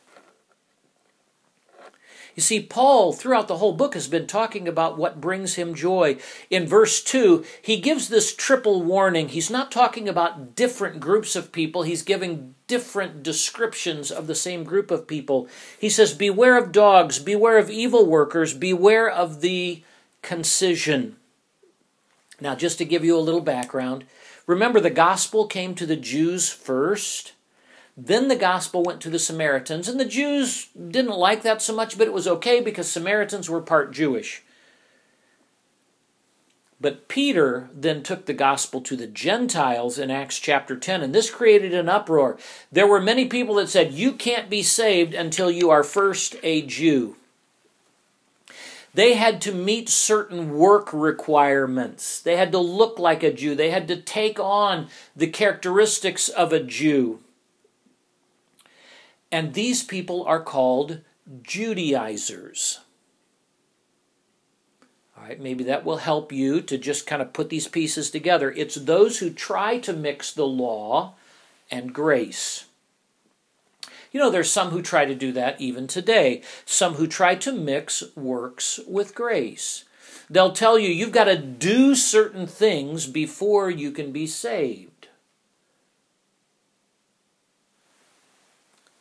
You 2.36 2.42
see, 2.42 2.60
Paul, 2.60 3.14
throughout 3.14 3.48
the 3.48 3.56
whole 3.56 3.72
book, 3.72 3.94
has 3.94 4.08
been 4.08 4.26
talking 4.26 4.68
about 4.68 4.98
what 4.98 5.22
brings 5.22 5.54
him 5.54 5.74
joy. 5.74 6.18
In 6.50 6.66
verse 6.66 7.02
2, 7.02 7.42
he 7.62 7.80
gives 7.80 8.08
this 8.08 8.36
triple 8.36 8.82
warning. 8.82 9.30
He's 9.30 9.50
not 9.50 9.72
talking 9.72 10.06
about 10.06 10.54
different 10.54 11.00
groups 11.00 11.34
of 11.34 11.50
people, 11.50 11.82
he's 11.82 12.02
giving 12.02 12.54
different 12.66 13.22
descriptions 13.22 14.10
of 14.10 14.26
the 14.26 14.34
same 14.34 14.64
group 14.64 14.90
of 14.90 15.06
people. 15.06 15.48
He 15.80 15.88
says, 15.88 16.12
Beware 16.12 16.58
of 16.58 16.72
dogs, 16.72 17.18
beware 17.18 17.56
of 17.56 17.70
evil 17.70 18.04
workers, 18.04 18.52
beware 18.52 19.10
of 19.10 19.40
the 19.40 19.82
concision. 20.20 21.16
Now, 22.38 22.54
just 22.54 22.76
to 22.78 22.84
give 22.84 23.02
you 23.02 23.16
a 23.16 23.20
little 23.20 23.40
background, 23.40 24.04
remember 24.46 24.78
the 24.78 24.90
gospel 24.90 25.46
came 25.46 25.74
to 25.76 25.86
the 25.86 25.96
Jews 25.96 26.50
first. 26.50 27.32
Then 27.96 28.28
the 28.28 28.36
gospel 28.36 28.82
went 28.82 29.00
to 29.02 29.10
the 29.10 29.18
Samaritans, 29.18 29.88
and 29.88 29.98
the 29.98 30.04
Jews 30.04 30.68
didn't 30.74 31.16
like 31.16 31.42
that 31.42 31.62
so 31.62 31.74
much, 31.74 31.96
but 31.96 32.06
it 32.06 32.12
was 32.12 32.28
okay 32.28 32.60
because 32.60 32.90
Samaritans 32.90 33.48
were 33.48 33.62
part 33.62 33.92
Jewish. 33.92 34.42
But 36.78 37.08
Peter 37.08 37.70
then 37.72 38.02
took 38.02 38.26
the 38.26 38.34
gospel 38.34 38.82
to 38.82 38.96
the 38.96 39.06
Gentiles 39.06 39.98
in 39.98 40.10
Acts 40.10 40.38
chapter 40.38 40.76
10, 40.76 41.02
and 41.02 41.14
this 41.14 41.30
created 41.30 41.72
an 41.72 41.88
uproar. 41.88 42.36
There 42.70 42.86
were 42.86 43.00
many 43.00 43.24
people 43.24 43.54
that 43.54 43.70
said, 43.70 43.94
You 43.94 44.12
can't 44.12 44.50
be 44.50 44.62
saved 44.62 45.14
until 45.14 45.50
you 45.50 45.70
are 45.70 45.82
first 45.82 46.36
a 46.42 46.60
Jew. 46.62 47.16
They 48.92 49.14
had 49.14 49.40
to 49.42 49.52
meet 49.52 49.88
certain 49.88 50.54
work 50.54 50.90
requirements. 50.92 52.20
They 52.20 52.36
had 52.36 52.52
to 52.52 52.58
look 52.58 52.98
like 52.98 53.22
a 53.22 53.32
Jew. 53.32 53.54
They 53.54 53.70
had 53.70 53.88
to 53.88 53.96
take 53.96 54.38
on 54.38 54.88
the 55.14 55.26
characteristics 55.26 56.28
of 56.28 56.52
a 56.52 56.62
Jew. 56.62 57.20
And 59.30 59.54
these 59.54 59.82
people 59.82 60.24
are 60.24 60.40
called 60.40 61.00
Judaizers. 61.42 62.80
All 65.16 65.24
right, 65.24 65.40
maybe 65.40 65.64
that 65.64 65.84
will 65.84 65.96
help 65.98 66.30
you 66.30 66.60
to 66.62 66.78
just 66.78 67.06
kind 67.06 67.22
of 67.22 67.32
put 67.32 67.48
these 67.48 67.68
pieces 67.68 68.10
together. 68.10 68.52
It's 68.52 68.76
those 68.76 69.18
who 69.18 69.30
try 69.30 69.78
to 69.78 69.92
mix 69.92 70.32
the 70.32 70.46
law 70.46 71.14
and 71.70 71.92
grace. 71.92 72.66
You 74.12 74.20
know, 74.20 74.30
there's 74.30 74.50
some 74.50 74.70
who 74.70 74.80
try 74.80 75.04
to 75.04 75.14
do 75.14 75.32
that 75.32 75.60
even 75.60 75.86
today, 75.86 76.42
some 76.64 76.94
who 76.94 77.06
try 77.06 77.34
to 77.34 77.52
mix 77.52 78.02
works 78.14 78.80
with 78.86 79.14
grace. 79.14 79.84
They'll 80.30 80.52
tell 80.52 80.78
you 80.78 80.88
you've 80.88 81.12
got 81.12 81.24
to 81.24 81.36
do 81.36 81.94
certain 81.94 82.46
things 82.46 83.06
before 83.06 83.68
you 83.68 83.90
can 83.90 84.12
be 84.12 84.26
saved. 84.26 84.95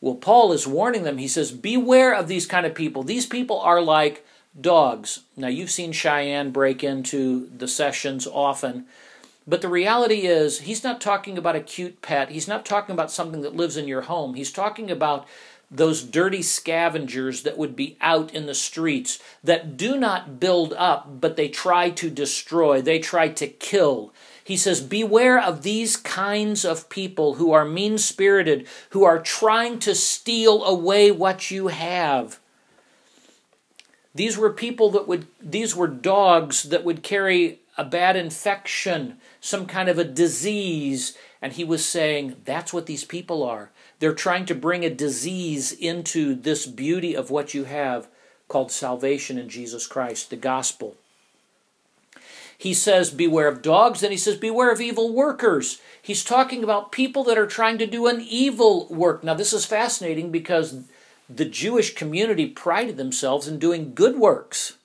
Well, 0.05 0.13
Paul 0.13 0.51
is 0.51 0.67
warning 0.67 1.01
them. 1.01 1.17
He 1.17 1.27
says, 1.27 1.51
Beware 1.51 2.13
of 2.13 2.27
these 2.27 2.45
kind 2.45 2.67
of 2.67 2.75
people. 2.75 3.01
These 3.01 3.25
people 3.25 3.59
are 3.59 3.81
like 3.81 4.23
dogs. 4.61 5.21
Now, 5.35 5.47
you've 5.47 5.71
seen 5.71 5.93
Cheyenne 5.93 6.51
break 6.51 6.83
into 6.83 7.49
the 7.49 7.67
sessions 7.67 8.27
often. 8.27 8.85
But 9.47 9.63
the 9.63 9.67
reality 9.67 10.27
is, 10.27 10.59
he's 10.59 10.83
not 10.83 11.01
talking 11.01 11.39
about 11.39 11.55
a 11.55 11.59
cute 11.59 12.03
pet. 12.03 12.29
He's 12.29 12.47
not 12.47 12.67
talking 12.67 12.93
about 12.93 13.09
something 13.09 13.41
that 13.41 13.55
lives 13.55 13.77
in 13.77 13.87
your 13.87 14.01
home. 14.01 14.35
He's 14.35 14.51
talking 14.51 14.91
about 14.91 15.27
those 15.71 16.03
dirty 16.03 16.43
scavengers 16.43 17.41
that 17.41 17.57
would 17.57 17.75
be 17.75 17.97
out 17.99 18.31
in 18.31 18.45
the 18.45 18.53
streets 18.53 19.17
that 19.43 19.75
do 19.75 19.97
not 19.97 20.39
build 20.39 20.71
up, 20.73 21.19
but 21.19 21.35
they 21.35 21.47
try 21.47 21.89
to 21.89 22.11
destroy, 22.11 22.79
they 22.79 22.99
try 22.99 23.29
to 23.29 23.47
kill. 23.47 24.13
He 24.45 24.57
says, 24.57 24.79
Beware 24.79 25.41
of 25.41 25.63
these 25.63 25.97
kinds 25.97 26.63
of 26.63 26.87
people 26.87 27.33
who 27.33 27.51
are 27.51 27.65
mean 27.65 27.97
spirited, 27.97 28.67
who 28.91 29.03
are 29.03 29.17
trying 29.19 29.79
to 29.79 29.95
steal 29.95 30.63
away 30.63 31.09
what 31.09 31.49
you 31.49 31.69
have. 31.69 32.39
These 34.13 34.37
were 34.37 34.51
people 34.51 34.91
that 34.91 35.07
would, 35.07 35.25
these 35.41 35.75
were 35.75 35.87
dogs 35.87 36.61
that 36.63 36.85
would 36.85 37.01
carry 37.01 37.61
a 37.75 37.83
bad 37.83 38.15
infection, 38.15 39.17
some 39.41 39.65
kind 39.65 39.89
of 39.89 39.97
a 39.97 40.03
disease. 40.03 41.17
And 41.41 41.53
he 41.53 41.63
was 41.63 41.83
saying, 41.83 42.35
that's 42.45 42.71
what 42.71 42.85
these 42.85 43.03
people 43.03 43.41
are. 43.41 43.71
They're 43.97 44.13
trying 44.13 44.45
to 44.45 44.53
bring 44.53 44.85
a 44.85 44.91
disease 44.91 45.71
into 45.71 46.35
this 46.35 46.67
beauty 46.67 47.15
of 47.15 47.31
what 47.31 47.55
you 47.55 47.63
have 47.63 48.07
called 48.47 48.71
salvation 48.71 49.39
in 49.39 49.49
Jesus 49.49 49.87
Christ, 49.87 50.29
the 50.29 50.35
gospel. 50.35 50.97
He 52.57 52.73
says, 52.73 53.11
Beware 53.11 53.47
of 53.47 53.61
dogs, 53.61 54.01
and 54.03 54.11
he 54.11 54.17
says, 54.17 54.37
Beware 54.37 54.71
of 54.71 54.81
evil 54.81 55.13
workers. 55.13 55.81
He's 56.01 56.23
talking 56.23 56.63
about 56.63 56.91
people 56.91 57.23
that 57.25 57.37
are 57.37 57.47
trying 57.47 57.77
to 57.79 57.85
do 57.85 58.07
an 58.07 58.21
evil 58.21 58.87
work. 58.89 59.23
Now, 59.23 59.33
this 59.33 59.53
is 59.53 59.65
fascinating 59.65 60.31
because 60.31 60.83
the 61.29 61.45
Jewish 61.45 61.95
community 61.95 62.47
prided 62.47 62.97
themselves 62.97 63.47
in 63.47 63.59
doing 63.59 63.93
good 63.93 64.17
works. 64.17 64.77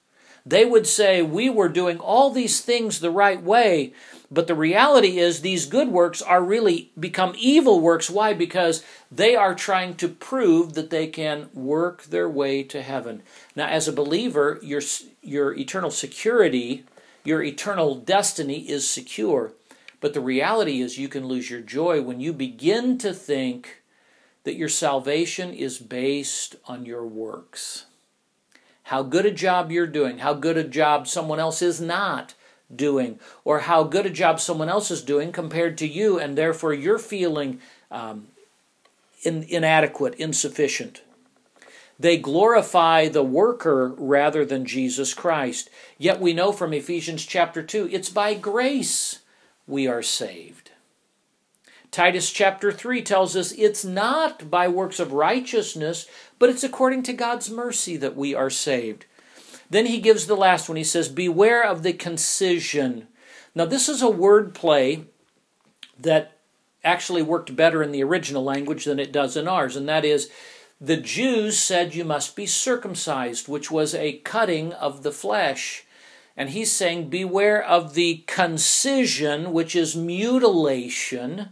They 0.45 0.65
would 0.65 0.87
say, 0.87 1.23
We 1.23 1.50
were 1.50 1.69
doing 1.69 1.99
all 1.99 2.31
these 2.31 2.61
things 2.61 3.00
the 3.00 3.11
right 3.11 3.43
way, 3.43 3.93
but 4.31 4.47
the 4.47 4.55
reality 4.55 5.19
is 5.19 5.41
these 5.41 5.67
good 5.67 5.89
works 5.89 6.23
are 6.23 6.43
really 6.43 6.91
become 6.99 7.35
evil 7.37 7.81
works. 7.81 8.09
Why? 8.09 8.33
Because 8.33 8.85
they 9.12 9.37
are 9.37 9.55
trying 9.55 9.95
to 9.97 10.09
prove 10.09 10.75
that 10.75 10.91
they 10.91 11.09
can 11.09 11.50
work 11.53 12.05
their 12.05 12.29
way 12.29 12.62
to 12.65 12.83
heaven. 12.83 13.23
Now, 13.55 13.67
as 13.67 13.87
a 13.87 13.93
believer, 13.93 14.59
your, 14.62 14.83
your 15.23 15.55
eternal 15.55 15.91
security 15.91 16.85
your 17.25 17.43
eternal 17.43 17.95
destiny 17.95 18.69
is 18.69 18.89
secure. 18.89 19.53
But 20.00 20.15
the 20.15 20.21
reality 20.21 20.81
is, 20.81 20.99
you 20.99 21.09
can 21.09 21.27
lose 21.27 21.50
your 21.50 21.61
joy 21.61 22.00
when 22.00 22.21
you 22.21 22.33
begin 22.33 22.97
to 22.99 23.12
think 23.12 23.83
that 24.45 24.57
your 24.57 24.69
salvation 24.69 25.53
is 25.53 25.79
based 25.79 26.57
on 26.67 26.87
your 26.87 27.07
works. 27.07 27.87
How 28.85 29.03
good 29.03 29.27
a 29.27 29.31
job 29.31 29.71
you're 29.71 29.87
doing, 29.87 30.19
how 30.19 30.35
good 30.35 30.57
a 30.57 30.65
job 30.65 31.07
someone 31.07 31.39
else 31.39 31.61
is 31.62 31.81
not 31.81 32.35
doing, 32.75 33.21
or 33.45 33.61
how 33.61 33.85
good 33.85 34.07
a 34.07 34.11
job 34.11 34.41
someone 34.41 34.69
else 34.69 34.91
is 34.91 35.03
doing 35.03 35.33
compared 35.33 35.77
to 35.79 35.87
you, 35.87 36.19
and 36.19 36.37
therefore 36.37 36.73
you're 36.73 36.99
feeling 36.99 37.61
um, 37.91 38.29
in, 39.23 39.45
inadequate, 39.45 40.15
insufficient. 40.15 41.03
They 42.00 42.16
glorify 42.16 43.09
the 43.09 43.23
worker 43.23 43.88
rather 43.99 44.47
than 44.47 44.64
Jesus 44.64 45.12
Christ. 45.12 45.69
Yet 45.99 46.19
we 46.19 46.33
know 46.33 46.50
from 46.50 46.73
Ephesians 46.73 47.26
chapter 47.26 47.62
2 47.62 47.90
it's 47.92 48.09
by 48.09 48.33
grace 48.33 49.19
we 49.66 49.87
are 49.87 50.00
saved. 50.00 50.71
Titus 51.90 52.30
chapter 52.30 52.73
3 52.73 53.02
tells 53.02 53.37
us 53.37 53.52
it's 53.52 53.85
not 53.85 54.50
by 54.50 54.66
works 54.66 54.99
of 54.99 55.12
righteousness, 55.12 56.07
but 56.38 56.49
it's 56.49 56.64
according 56.64 57.02
to 57.02 57.12
God's 57.12 57.50
mercy 57.50 57.99
that 57.99 58.16
we 58.16 58.35
are 58.35 58.49
saved. 58.49 59.04
Then 59.69 59.85
he 59.85 60.00
gives 60.00 60.26
the 60.26 60.37
last 60.37 60.71
one. 60.71 60.76
He 60.76 60.85
says, 60.85 61.11
Beware 61.11 61.62
of 61.62 61.83
the 61.83 61.92
concision. 61.92 63.09
Now, 63.54 63.66
this 63.66 63.90
is 63.90 64.00
a 64.00 64.09
word 64.09 64.54
play 64.54 65.04
that 65.99 66.38
actually 66.83 67.23
worked 67.23 67.54
better 67.54 67.83
in 67.83 67.92
the 67.92 68.02
original 68.02 68.42
language 68.42 68.87
than 68.87 68.99
it 68.99 69.12
does 69.12 69.37
in 69.37 69.47
ours, 69.47 69.76
and 69.76 69.87
that 69.87 70.04
is 70.04 70.30
the 70.80 70.96
Jews 70.96 71.58
said 71.58 71.94
you 71.94 72.04
must 72.04 72.34
be 72.34 72.46
circumcised, 72.46 73.49
which 73.49 73.70
was 73.70 73.94
a 73.94 74.18
cutting 74.18 74.72
of 74.72 75.02
the 75.02 75.12
flesh. 75.12 75.84
And 76.37 76.50
he's 76.50 76.72
saying, 76.72 77.10
Beware 77.10 77.62
of 77.62 77.92
the 77.92 78.25
concision, 78.26 79.52
which 79.52 79.76
is 79.76 79.94
mutilation. 79.94 81.50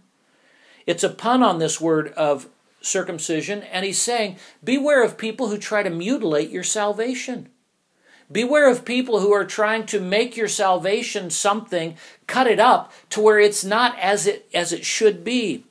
It's 0.87 1.05
a 1.05 1.11
pun 1.11 1.43
on 1.43 1.59
this 1.59 1.79
word 1.79 2.09
of 2.15 2.49
circumcision. 2.81 3.63
And 3.65 3.85
he's 3.85 4.01
saying, 4.01 4.39
Beware 4.65 5.05
of 5.05 5.19
people 5.19 5.49
who 5.49 5.59
try 5.59 5.83
to 5.83 5.91
mutilate 5.91 6.49
your 6.49 6.65
salvation. 6.65 7.51
Beware 8.33 8.71
of 8.71 8.87
people 8.87 9.21
who 9.21 9.33
are 9.33 9.45
trying 9.45 9.85
to 9.87 10.01
make 10.01 10.37
your 10.37 10.49
salvation 10.49 11.29
something, 11.29 11.97
cut 12.27 12.47
it 12.47 12.61
up 12.61 12.93
to 13.11 13.21
where 13.21 13.39
it's 13.39 13.65
not 13.65 13.99
as 13.99 14.27
it, 14.27 14.49
as 14.55 14.73
it 14.73 14.87
should 14.87 15.23
be. 15.23 15.65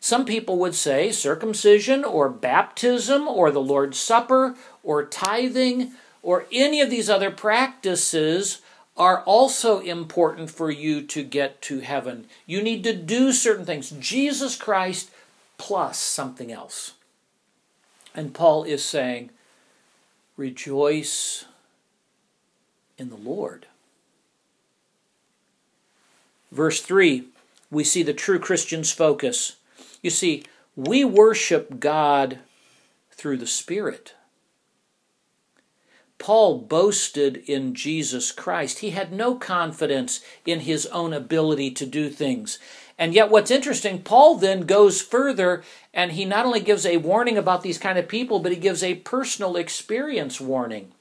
Some 0.00 0.24
people 0.24 0.58
would 0.58 0.74
say 0.74 1.10
circumcision 1.10 2.04
or 2.04 2.28
baptism 2.28 3.26
or 3.26 3.50
the 3.50 3.60
Lord's 3.60 3.98
Supper 3.98 4.54
or 4.82 5.04
tithing 5.04 5.92
or 6.22 6.46
any 6.52 6.80
of 6.80 6.90
these 6.90 7.10
other 7.10 7.30
practices 7.30 8.60
are 8.96 9.22
also 9.22 9.80
important 9.80 10.50
for 10.50 10.70
you 10.70 11.02
to 11.02 11.22
get 11.22 11.62
to 11.62 11.80
heaven. 11.80 12.26
You 12.46 12.62
need 12.62 12.82
to 12.84 12.94
do 12.94 13.32
certain 13.32 13.64
things. 13.64 13.90
Jesus 13.90 14.56
Christ 14.56 15.10
plus 15.56 15.98
something 15.98 16.50
else. 16.50 16.94
And 18.14 18.34
Paul 18.34 18.64
is 18.64 18.84
saying, 18.84 19.30
rejoice 20.36 21.44
in 22.96 23.10
the 23.10 23.16
Lord. 23.16 23.66
Verse 26.50 26.80
3, 26.80 27.24
we 27.70 27.84
see 27.84 28.02
the 28.02 28.14
true 28.14 28.38
Christian's 28.38 28.90
focus. 28.90 29.56
You 30.02 30.10
see, 30.10 30.44
we 30.76 31.04
worship 31.04 31.80
God 31.80 32.38
through 33.10 33.38
the 33.38 33.46
Spirit. 33.46 34.14
Paul 36.18 36.58
boasted 36.58 37.36
in 37.46 37.74
Jesus 37.74 38.32
Christ. 38.32 38.80
He 38.80 38.90
had 38.90 39.12
no 39.12 39.36
confidence 39.36 40.20
in 40.44 40.60
his 40.60 40.86
own 40.86 41.12
ability 41.12 41.70
to 41.72 41.86
do 41.86 42.10
things. 42.10 42.58
And 42.98 43.14
yet, 43.14 43.30
what's 43.30 43.52
interesting, 43.52 44.02
Paul 44.02 44.36
then 44.36 44.62
goes 44.62 45.00
further 45.00 45.62
and 45.94 46.12
he 46.12 46.24
not 46.24 46.44
only 46.44 46.60
gives 46.60 46.84
a 46.84 46.96
warning 46.96 47.38
about 47.38 47.62
these 47.62 47.78
kind 47.78 47.96
of 47.96 48.08
people, 48.08 48.40
but 48.40 48.50
he 48.50 48.58
gives 48.58 48.82
a 48.82 48.96
personal 48.96 49.56
experience 49.56 50.40
warning. 50.40 50.92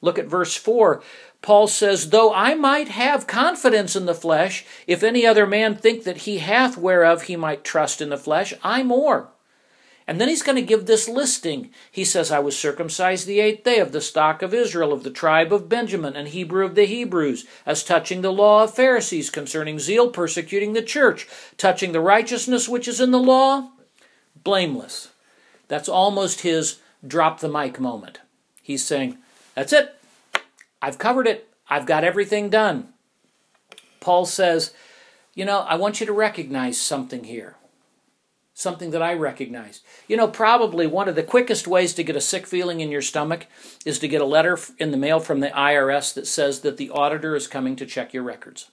Look 0.00 0.18
at 0.18 0.26
verse 0.26 0.56
4. 0.56 1.02
Paul 1.42 1.66
says, 1.66 2.10
Though 2.10 2.32
I 2.32 2.54
might 2.54 2.88
have 2.88 3.26
confidence 3.26 3.96
in 3.96 4.06
the 4.06 4.14
flesh, 4.14 4.64
if 4.86 5.02
any 5.02 5.26
other 5.26 5.46
man 5.46 5.74
think 5.74 6.04
that 6.04 6.18
he 6.18 6.38
hath 6.38 6.78
whereof 6.78 7.22
he 7.22 7.36
might 7.36 7.64
trust 7.64 8.00
in 8.00 8.10
the 8.10 8.16
flesh, 8.16 8.54
I 8.62 8.84
more. 8.84 9.28
And 10.06 10.20
then 10.20 10.28
he's 10.28 10.42
going 10.42 10.56
to 10.56 10.62
give 10.62 10.86
this 10.86 11.08
listing. 11.08 11.70
He 11.90 12.04
says, 12.04 12.30
I 12.30 12.38
was 12.38 12.58
circumcised 12.58 13.26
the 13.26 13.40
eighth 13.40 13.64
day 13.64 13.78
of 13.78 13.92
the 13.92 14.00
stock 14.00 14.42
of 14.42 14.54
Israel, 14.54 14.92
of 14.92 15.04
the 15.04 15.10
tribe 15.10 15.52
of 15.52 15.68
Benjamin, 15.68 16.16
and 16.16 16.28
Hebrew 16.28 16.64
of 16.64 16.74
the 16.74 16.86
Hebrews, 16.86 17.46
as 17.66 17.84
touching 17.84 18.20
the 18.20 18.32
law 18.32 18.64
of 18.64 18.74
Pharisees, 18.74 19.30
concerning 19.30 19.78
zeal, 19.78 20.10
persecuting 20.10 20.72
the 20.72 20.82
church, 20.82 21.28
touching 21.56 21.92
the 21.92 22.00
righteousness 22.00 22.68
which 22.68 22.88
is 22.88 23.00
in 23.00 23.10
the 23.10 23.18
law, 23.18 23.70
blameless. 24.42 25.10
That's 25.68 25.88
almost 25.88 26.40
his 26.40 26.80
drop 27.06 27.40
the 27.40 27.48
mic 27.48 27.78
moment. 27.78 28.20
He's 28.60 28.84
saying, 28.84 29.18
That's 29.54 29.72
it. 29.72 29.96
I've 30.82 30.98
covered 30.98 31.28
it. 31.28 31.48
I've 31.70 31.86
got 31.86 32.04
everything 32.04 32.50
done. 32.50 32.88
Paul 34.00 34.26
says, 34.26 34.74
You 35.34 35.44
know, 35.44 35.60
I 35.60 35.76
want 35.76 36.00
you 36.00 36.06
to 36.06 36.12
recognize 36.12 36.78
something 36.78 37.24
here. 37.24 37.56
Something 38.52 38.90
that 38.90 39.02
I 39.02 39.14
recognize. 39.14 39.80
You 40.08 40.16
know, 40.16 40.28
probably 40.28 40.86
one 40.86 41.08
of 41.08 41.14
the 41.14 41.22
quickest 41.22 41.66
ways 41.66 41.94
to 41.94 42.04
get 42.04 42.16
a 42.16 42.20
sick 42.20 42.46
feeling 42.46 42.80
in 42.80 42.90
your 42.90 43.00
stomach 43.00 43.46
is 43.86 43.98
to 44.00 44.08
get 44.08 44.20
a 44.20 44.26
letter 44.26 44.58
in 44.78 44.90
the 44.90 44.98
mail 44.98 45.20
from 45.20 45.40
the 45.40 45.48
IRS 45.48 46.12
that 46.14 46.26
says 46.26 46.60
that 46.60 46.76
the 46.76 46.90
auditor 46.90 47.34
is 47.34 47.46
coming 47.46 47.76
to 47.76 47.86
check 47.86 48.12
your 48.12 48.24
records. 48.24 48.70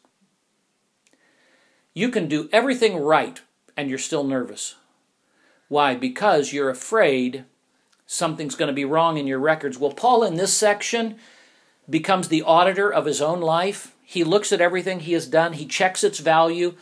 You 1.93 2.09
can 2.09 2.27
do 2.27 2.49
everything 2.51 2.97
right 2.97 3.39
and 3.77 3.89
you're 3.89 3.97
still 3.97 4.25
nervous. 4.25 4.75
Why? 5.69 5.95
Because 5.95 6.51
you're 6.51 6.69
afraid 6.69 7.45
something's 8.05 8.55
going 8.55 8.67
to 8.67 8.73
be 8.73 8.85
wrong 8.85 9.17
in 9.17 9.27
your 9.27 9.39
records. 9.39 9.77
Well, 9.77 9.91
Paul, 9.91 10.23
in 10.23 10.35
this 10.35 10.53
section, 10.53 11.17
becomes 11.89 12.27
the 12.27 12.43
auditor 12.43 12.91
of 12.91 13.05
his 13.05 13.21
own 13.21 13.41
life. 13.41 13.95
He 14.03 14.23
looks 14.23 14.51
at 14.51 14.61
everything 14.61 15.01
he 15.01 15.13
has 15.13 15.27
done, 15.27 15.53
he 15.53 15.65
checks 15.65 16.03
its 16.03 16.19
value. 16.19 16.75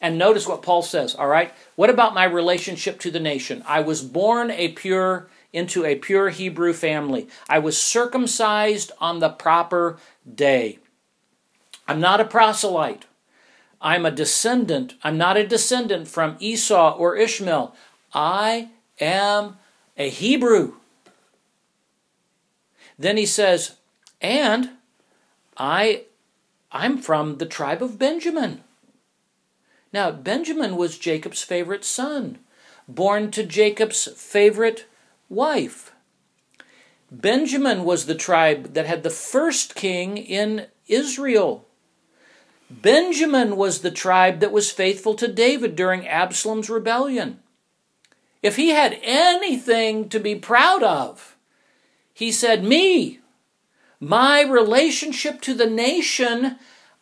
And 0.00 0.18
notice 0.18 0.48
what 0.48 0.62
Paul 0.62 0.82
says, 0.82 1.14
all 1.14 1.28
right? 1.28 1.52
What 1.76 1.88
about 1.88 2.12
my 2.12 2.24
relationship 2.24 2.98
to 3.00 3.10
the 3.10 3.20
nation? 3.20 3.62
I 3.66 3.82
was 3.82 4.02
born 4.02 4.50
a 4.50 4.68
pure 4.68 5.28
into 5.52 5.84
a 5.84 5.94
pure 5.94 6.30
Hebrew 6.30 6.72
family. 6.72 7.28
I 7.48 7.60
was 7.60 7.80
circumcised 7.80 8.90
on 9.00 9.20
the 9.20 9.28
proper 9.28 9.98
day. 10.34 10.78
I'm 11.86 12.00
not 12.00 12.20
a 12.20 12.24
proselyte. 12.24 13.04
I'm 13.80 14.06
a 14.06 14.10
descendant. 14.10 14.94
I'm 15.02 15.18
not 15.18 15.36
a 15.36 15.46
descendant 15.46 16.08
from 16.08 16.36
Esau 16.40 16.96
or 16.96 17.16
Ishmael. 17.16 17.74
I 18.14 18.70
am 19.00 19.58
a 19.96 20.08
Hebrew. 20.08 20.74
Then 22.98 23.16
he 23.16 23.26
says, 23.26 23.76
and 24.22 24.70
I 25.58 26.04
I'm 26.70 26.96
from 26.96 27.36
the 27.36 27.46
tribe 27.46 27.82
of 27.82 27.98
Benjamin. 27.98 28.62
Now, 29.92 30.10
Benjamin 30.10 30.76
was 30.76 30.98
Jacob's 30.98 31.42
favorite 31.42 31.84
son, 31.84 32.38
born 32.88 33.30
to 33.32 33.44
Jacob's 33.44 34.08
favorite 34.16 34.86
wife. 35.28 35.92
Benjamin 37.10 37.84
was 37.84 38.06
the 38.06 38.14
tribe 38.14 38.72
that 38.72 38.86
had 38.86 39.02
the 39.02 39.10
first 39.10 39.74
king 39.74 40.16
in 40.16 40.66
Israel. 40.88 41.66
Benjamin 42.70 43.56
was 43.56 43.80
the 43.80 43.90
tribe 43.90 44.40
that 44.40 44.50
was 44.50 44.70
faithful 44.70 45.12
to 45.16 45.28
David 45.28 45.76
during 45.76 46.08
Absalom's 46.08 46.70
rebellion. 46.70 47.40
If 48.42 48.56
he 48.56 48.70
had 48.70 48.98
anything 49.02 50.08
to 50.08 50.18
be 50.18 50.34
proud 50.34 50.82
of, 50.82 51.36
he 52.14 52.32
said, 52.32 52.64
Me, 52.64 53.20
my 54.02 54.42
relationship 54.42 55.40
to 55.42 55.54
the 55.54 55.70
nation, 55.70 56.56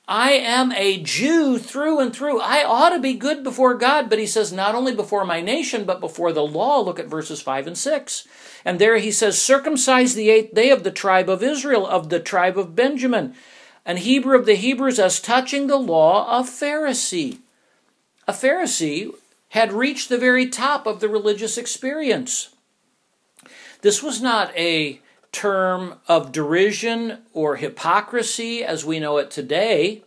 I 0.06 0.32
am 0.32 0.70
a 0.72 1.02
Jew 1.02 1.56
through 1.58 1.98
and 1.98 2.14
through. 2.14 2.40
I 2.40 2.62
ought 2.62 2.90
to 2.90 2.98
be 2.98 3.14
good 3.14 3.42
before 3.42 3.74
God. 3.74 4.10
But 4.10 4.18
he 4.18 4.26
says, 4.26 4.52
not 4.52 4.74
only 4.74 4.94
before 4.94 5.24
my 5.24 5.40
nation, 5.40 5.84
but 5.84 6.00
before 6.00 6.30
the 6.30 6.44
law. 6.44 6.80
Look 6.80 7.00
at 7.00 7.06
verses 7.06 7.40
5 7.40 7.68
and 7.68 7.78
6. 7.78 8.28
And 8.66 8.78
there 8.78 8.98
he 8.98 9.10
says, 9.10 9.40
circumcise 9.40 10.14
the 10.14 10.28
eighth 10.28 10.54
day 10.54 10.68
of 10.68 10.84
the 10.84 10.90
tribe 10.90 11.30
of 11.30 11.42
Israel, 11.42 11.86
of 11.86 12.10
the 12.10 12.20
tribe 12.20 12.58
of 12.58 12.76
Benjamin, 12.76 13.34
an 13.86 13.96
Hebrew 13.96 14.38
of 14.38 14.44
the 14.44 14.56
Hebrews, 14.56 14.98
as 14.98 15.20
touching 15.20 15.68
the 15.68 15.78
law, 15.78 16.38
a 16.38 16.42
Pharisee. 16.42 17.38
A 18.28 18.32
Pharisee 18.34 19.14
had 19.48 19.72
reached 19.72 20.10
the 20.10 20.18
very 20.18 20.46
top 20.50 20.86
of 20.86 21.00
the 21.00 21.08
religious 21.08 21.56
experience. 21.56 22.50
This 23.80 24.02
was 24.02 24.20
not 24.20 24.54
a 24.54 25.00
term 25.32 25.94
of 26.08 26.32
derision 26.32 27.18
or 27.32 27.56
hypocrisy 27.56 28.64
as 28.64 28.84
we 28.84 28.98
know 28.98 29.18
it 29.18 29.30
today. 29.30 30.02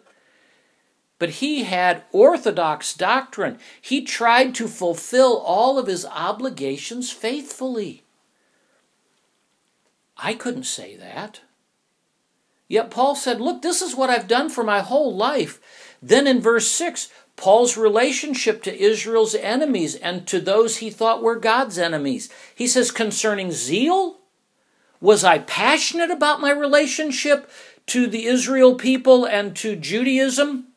But 1.19 1.29
he 1.29 1.63
had 1.63 2.03
orthodox 2.11 2.93
doctrine. 2.93 3.57
He 3.81 4.01
tried 4.01 4.53
to 4.55 4.67
fulfill 4.67 5.37
all 5.37 5.79
of 5.79 5.87
his 5.87 6.05
obligations 6.05 7.11
faithfully. 7.11 8.03
I 10.17 10.33
couldn't 10.33 10.65
say 10.65 10.95
that. 10.97 11.41
Yet 12.67 12.91
Paul 12.91 13.15
said, 13.15 13.39
Look, 13.39 13.61
this 13.61 13.81
is 13.81 13.95
what 13.95 14.09
I've 14.09 14.27
done 14.27 14.49
for 14.49 14.63
my 14.63 14.79
whole 14.79 15.15
life. 15.15 15.59
Then 16.01 16.27
in 16.27 16.41
verse 16.41 16.67
6, 16.69 17.09
Paul's 17.35 17.77
relationship 17.77 18.61
to 18.63 18.77
Israel's 18.77 19.35
enemies 19.35 19.95
and 19.95 20.27
to 20.27 20.39
those 20.39 20.77
he 20.77 20.89
thought 20.89 21.23
were 21.23 21.35
God's 21.35 21.77
enemies. 21.77 22.29
He 22.53 22.67
says, 22.67 22.91
Concerning 22.91 23.51
zeal, 23.51 24.17
was 25.03 25.25
I 25.25 25.39
passionate 25.39 26.11
about 26.11 26.39
my 26.39 26.49
relationship 26.49 27.51
to 27.87 28.07
the 28.07 28.23
Israel 28.23 28.75
people 28.75 29.25
and 29.25 29.53
to 29.57 29.75
Judaism? 29.75 30.67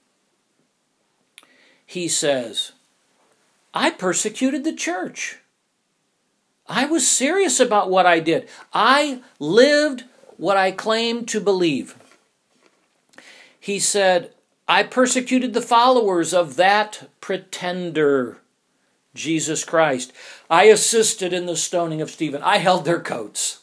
He 1.87 2.09
says, 2.09 2.73
I 3.73 3.91
persecuted 3.91 4.65
the 4.65 4.75
church. 4.75 5.39
I 6.69 6.87
was 6.87 7.09
serious 7.09 7.61
about 7.61 7.89
what 7.89 8.05
I 8.05 8.19
did. 8.19 8.49
I 8.75 9.21
lived 9.39 10.03
what 10.39 10.57
I 10.57 10.73
claimed 10.73 11.29
to 11.29 11.41
believe. 11.41 11.95
He 13.61 13.79
said, 13.79 14.33
I 14.67 14.83
persecuted 14.83 15.55
the 15.55 15.63
followers 15.63 16.35
of 16.35 16.57
that 16.57 17.09
pretender, 17.21 18.39
Jesus 19.15 19.63
Christ. 19.63 20.13
I 20.51 20.65
assisted 20.65 21.33
in 21.33 21.47
the 21.47 21.57
stoning 21.57 22.03
of 22.03 22.11
Stephen. 22.11 22.43
I 22.43 22.57
held 22.57 22.85
their 22.85 23.01
coats. 23.01 23.61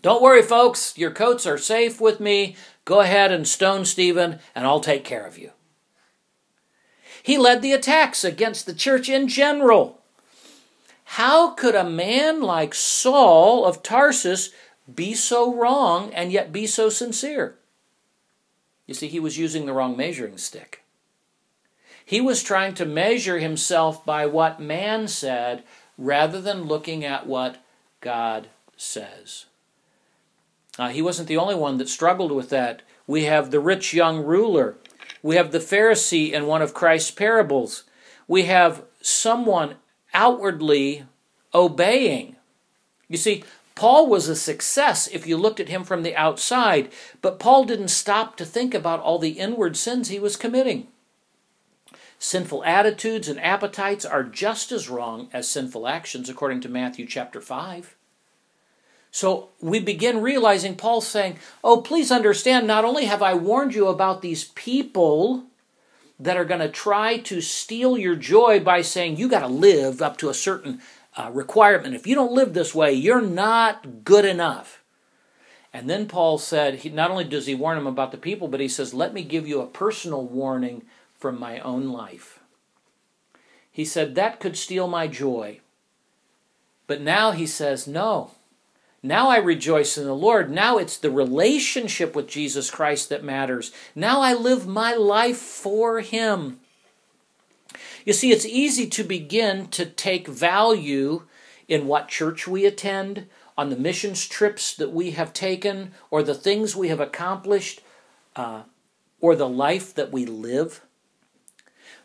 Don't 0.00 0.22
worry, 0.22 0.42
folks, 0.42 0.96
your 0.96 1.10
coats 1.10 1.46
are 1.46 1.58
safe 1.58 2.00
with 2.00 2.20
me. 2.20 2.56
Go 2.84 3.00
ahead 3.00 3.32
and 3.32 3.46
stone 3.46 3.84
Stephen, 3.84 4.38
and 4.54 4.66
I'll 4.66 4.80
take 4.80 5.04
care 5.04 5.26
of 5.26 5.38
you. 5.38 5.50
He 7.22 7.36
led 7.36 7.62
the 7.62 7.72
attacks 7.72 8.24
against 8.24 8.64
the 8.64 8.74
church 8.74 9.08
in 9.08 9.28
general. 9.28 10.00
How 11.04 11.50
could 11.50 11.74
a 11.74 11.88
man 11.88 12.42
like 12.42 12.74
Saul 12.74 13.64
of 13.64 13.82
Tarsus 13.82 14.50
be 14.94 15.14
so 15.14 15.54
wrong 15.54 16.12
and 16.14 16.32
yet 16.32 16.52
be 16.52 16.66
so 16.66 16.88
sincere? 16.88 17.56
You 18.86 18.94
see, 18.94 19.08
he 19.08 19.20
was 19.20 19.36
using 19.36 19.66
the 19.66 19.72
wrong 19.72 19.96
measuring 19.96 20.38
stick. 20.38 20.84
He 22.04 22.20
was 22.22 22.42
trying 22.42 22.72
to 22.74 22.86
measure 22.86 23.38
himself 23.38 24.06
by 24.06 24.24
what 24.24 24.60
man 24.60 25.08
said 25.08 25.64
rather 25.98 26.40
than 26.40 26.62
looking 26.62 27.04
at 27.04 27.26
what 27.26 27.62
God 28.00 28.48
says. 28.76 29.44
Uh, 30.78 30.88
he 30.88 31.02
wasn't 31.02 31.28
the 31.28 31.36
only 31.36 31.54
one 31.54 31.78
that 31.78 31.88
struggled 31.88 32.30
with 32.30 32.50
that. 32.50 32.82
We 33.06 33.24
have 33.24 33.50
the 33.50 33.60
rich 33.60 33.92
young 33.92 34.24
ruler. 34.24 34.76
We 35.22 35.36
have 35.36 35.50
the 35.50 35.58
Pharisee 35.58 36.30
in 36.30 36.46
one 36.46 36.62
of 36.62 36.74
Christ's 36.74 37.10
parables. 37.10 37.84
We 38.28 38.44
have 38.44 38.84
someone 39.00 39.76
outwardly 40.14 41.04
obeying. 41.52 42.36
You 43.08 43.16
see, 43.16 43.44
Paul 43.74 44.08
was 44.08 44.28
a 44.28 44.36
success 44.36 45.06
if 45.08 45.26
you 45.26 45.36
looked 45.36 45.60
at 45.60 45.68
him 45.68 45.84
from 45.84 46.02
the 46.02 46.14
outside, 46.14 46.92
but 47.22 47.38
Paul 47.38 47.64
didn't 47.64 47.88
stop 47.88 48.36
to 48.36 48.44
think 48.44 48.74
about 48.74 49.00
all 49.00 49.18
the 49.18 49.38
inward 49.38 49.76
sins 49.76 50.08
he 50.08 50.18
was 50.18 50.36
committing. 50.36 50.88
Sinful 52.18 52.64
attitudes 52.64 53.28
and 53.28 53.40
appetites 53.40 54.04
are 54.04 54.24
just 54.24 54.72
as 54.72 54.88
wrong 54.88 55.28
as 55.32 55.48
sinful 55.48 55.86
actions, 55.86 56.28
according 56.28 56.60
to 56.62 56.68
Matthew 56.68 57.06
chapter 57.06 57.40
5. 57.40 57.96
So 59.10 59.50
we 59.60 59.80
begin 59.80 60.20
realizing 60.20 60.76
Paul 60.76 61.00
saying, 61.00 61.38
Oh, 61.64 61.80
please 61.80 62.10
understand, 62.10 62.66
not 62.66 62.84
only 62.84 63.06
have 63.06 63.22
I 63.22 63.34
warned 63.34 63.74
you 63.74 63.88
about 63.88 64.22
these 64.22 64.44
people 64.44 65.44
that 66.20 66.36
are 66.36 66.44
going 66.44 66.60
to 66.60 66.68
try 66.68 67.18
to 67.18 67.40
steal 67.40 67.96
your 67.96 68.16
joy 68.16 68.60
by 68.60 68.82
saying 68.82 69.16
you 69.16 69.28
got 69.28 69.40
to 69.40 69.48
live 69.48 70.02
up 70.02 70.16
to 70.18 70.28
a 70.28 70.34
certain 70.34 70.80
uh, 71.16 71.30
requirement. 71.32 71.94
If 71.94 72.06
you 72.06 72.14
don't 72.14 72.32
live 72.32 72.54
this 72.54 72.74
way, 72.74 72.92
you're 72.92 73.20
not 73.20 74.04
good 74.04 74.24
enough. 74.24 74.82
And 75.72 75.88
then 75.88 76.06
Paul 76.06 76.38
said, 76.38 76.76
he, 76.76 76.90
not 76.90 77.10
only 77.10 77.24
does 77.24 77.46
he 77.46 77.54
warn 77.54 77.78
him 77.78 77.86
about 77.86 78.10
the 78.10 78.18
people, 78.18 78.48
but 78.48 78.60
he 78.60 78.68
says, 78.68 78.94
Let 78.94 79.12
me 79.12 79.22
give 79.22 79.46
you 79.46 79.60
a 79.60 79.66
personal 79.66 80.24
warning 80.24 80.82
from 81.18 81.38
my 81.38 81.60
own 81.60 81.88
life. 81.88 82.40
He 83.70 83.84
said, 83.84 84.14
That 84.14 84.40
could 84.40 84.56
steal 84.56 84.88
my 84.88 85.06
joy. 85.06 85.60
But 86.86 87.00
now 87.00 87.32
he 87.32 87.46
says, 87.46 87.86
No, 87.86 88.32
now 89.02 89.28
I 89.28 89.36
rejoice 89.38 89.96
in 89.96 90.04
the 90.04 90.14
Lord. 90.14 90.50
Now 90.50 90.78
it's 90.78 90.96
the 90.96 91.10
relationship 91.10 92.16
with 92.16 92.26
Jesus 92.26 92.70
Christ 92.70 93.08
that 93.08 93.22
matters. 93.22 93.72
Now 93.94 94.20
I 94.20 94.34
live 94.34 94.66
my 94.66 94.94
life 94.94 95.38
for 95.38 96.00
Him. 96.00 96.58
You 98.04 98.12
see, 98.12 98.32
it's 98.32 98.46
easy 98.46 98.88
to 98.88 99.04
begin 99.04 99.68
to 99.68 99.86
take 99.86 100.26
value 100.26 101.22
in 101.68 101.86
what 101.86 102.08
church 102.08 102.48
we 102.48 102.64
attend, 102.64 103.26
on 103.56 103.70
the 103.70 103.76
missions 103.76 104.26
trips 104.26 104.74
that 104.74 104.92
we 104.92 105.10
have 105.10 105.32
taken, 105.32 105.92
or 106.10 106.22
the 106.22 106.34
things 106.34 106.74
we 106.74 106.88
have 106.88 107.00
accomplished, 107.00 107.82
uh, 108.34 108.62
or 109.20 109.36
the 109.36 109.48
life 109.48 109.94
that 109.94 110.10
we 110.10 110.24
live. 110.24 110.80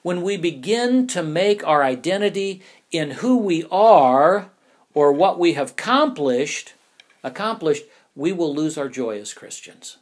When 0.02 0.22
we 0.22 0.36
begin 0.36 1.08
to 1.08 1.24
make 1.24 1.66
our 1.66 1.84
identity 1.84 2.62
in 2.92 3.12
who 3.12 3.38
we 3.38 3.66
are 3.72 4.50
or 4.94 5.14
what 5.14 5.40
we 5.40 5.54
have 5.54 5.72
accomplished, 5.72 6.74
accomplished, 7.24 7.86
we 8.16 8.32
will 8.32 8.54
lose 8.54 8.78
our 8.78 8.90
joy 8.90 9.20
as 9.20 9.34
Christians. 9.34 9.98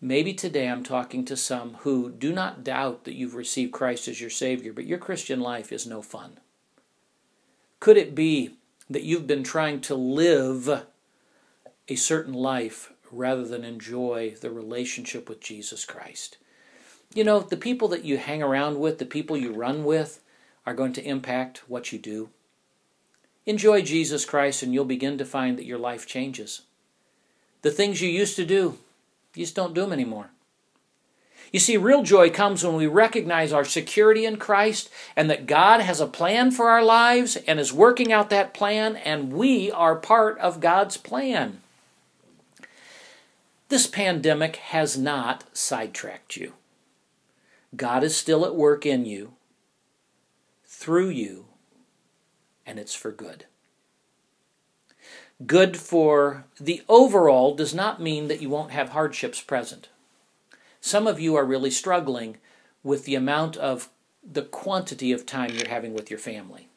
Maybe 0.00 0.34
today 0.34 0.68
I'm 0.68 0.82
talking 0.82 1.24
to 1.24 1.36
some 1.36 1.74
who 1.80 2.10
do 2.10 2.32
not 2.32 2.62
doubt 2.62 3.04
that 3.04 3.14
you've 3.14 3.34
received 3.34 3.72
Christ 3.72 4.06
as 4.06 4.20
your 4.20 4.30
Savior, 4.30 4.72
but 4.72 4.86
your 4.86 4.98
Christian 4.98 5.40
life 5.40 5.72
is 5.72 5.86
no 5.86 6.02
fun. 6.02 6.38
Could 7.80 7.96
it 7.96 8.14
be 8.14 8.56
that 8.90 9.02
you've 9.02 9.26
been 9.26 9.44
trying 9.44 9.80
to 9.82 9.94
live 9.94 10.84
a 11.88 11.96
certain 11.96 12.34
life 12.34 12.92
rather 13.10 13.44
than 13.46 13.64
enjoy 13.64 14.34
the 14.40 14.50
relationship 14.50 15.28
with 15.28 15.40
Jesus 15.40 15.86
Christ? 15.86 16.36
You 17.14 17.24
know, 17.24 17.40
the 17.40 17.56
people 17.56 17.88
that 17.88 18.04
you 18.04 18.18
hang 18.18 18.42
around 18.42 18.80
with, 18.80 18.98
the 18.98 19.06
people 19.06 19.36
you 19.36 19.52
run 19.52 19.84
with, 19.84 20.20
are 20.66 20.74
going 20.74 20.92
to 20.94 21.04
impact 21.04 21.62
what 21.68 21.92
you 21.92 21.98
do. 21.98 22.28
Enjoy 23.46 23.82
Jesus 23.82 24.24
Christ, 24.24 24.62
and 24.62 24.72
you'll 24.72 24.84
begin 24.84 25.18
to 25.18 25.24
find 25.24 25.58
that 25.58 25.66
your 25.66 25.78
life 25.78 26.06
changes. 26.06 26.62
The 27.62 27.70
things 27.70 28.00
you 28.00 28.08
used 28.08 28.36
to 28.36 28.46
do, 28.46 28.78
you 29.34 29.44
just 29.44 29.54
don't 29.54 29.74
do 29.74 29.82
them 29.82 29.92
anymore. 29.92 30.30
You 31.52 31.60
see, 31.60 31.76
real 31.76 32.02
joy 32.02 32.30
comes 32.30 32.64
when 32.64 32.74
we 32.74 32.86
recognize 32.86 33.52
our 33.52 33.64
security 33.64 34.24
in 34.24 34.38
Christ 34.38 34.90
and 35.14 35.30
that 35.30 35.46
God 35.46 35.80
has 35.80 36.00
a 36.00 36.06
plan 36.06 36.50
for 36.50 36.68
our 36.68 36.82
lives 36.82 37.36
and 37.36 37.60
is 37.60 37.72
working 37.72 38.12
out 38.12 38.30
that 38.30 38.54
plan, 38.54 38.96
and 38.96 39.32
we 39.32 39.70
are 39.70 39.94
part 39.94 40.38
of 40.38 40.58
God's 40.60 40.96
plan. 40.96 41.60
This 43.68 43.86
pandemic 43.86 44.56
has 44.56 44.98
not 44.98 45.44
sidetracked 45.52 46.36
you. 46.36 46.54
God 47.76 48.02
is 48.02 48.16
still 48.16 48.44
at 48.44 48.54
work 48.54 48.84
in 48.84 49.04
you, 49.04 49.34
through 50.64 51.10
you, 51.10 51.46
and 52.66 52.78
it's 52.78 52.94
for 52.94 53.10
good. 53.10 53.46
Good 55.46 55.76
for 55.76 56.44
the 56.60 56.82
overall 56.88 57.54
does 57.54 57.74
not 57.74 58.00
mean 58.00 58.28
that 58.28 58.40
you 58.40 58.48
won't 58.48 58.70
have 58.70 58.90
hardships 58.90 59.40
present. 59.40 59.88
Some 60.80 61.06
of 61.06 61.18
you 61.18 61.34
are 61.34 61.44
really 61.44 61.70
struggling 61.70 62.36
with 62.82 63.04
the 63.04 63.14
amount 63.14 63.56
of 63.56 63.88
the 64.22 64.42
quantity 64.42 65.12
of 65.12 65.26
time 65.26 65.50
you're 65.52 65.68
having 65.68 65.92
with 65.92 66.10
your 66.10 66.18
family. 66.18 66.68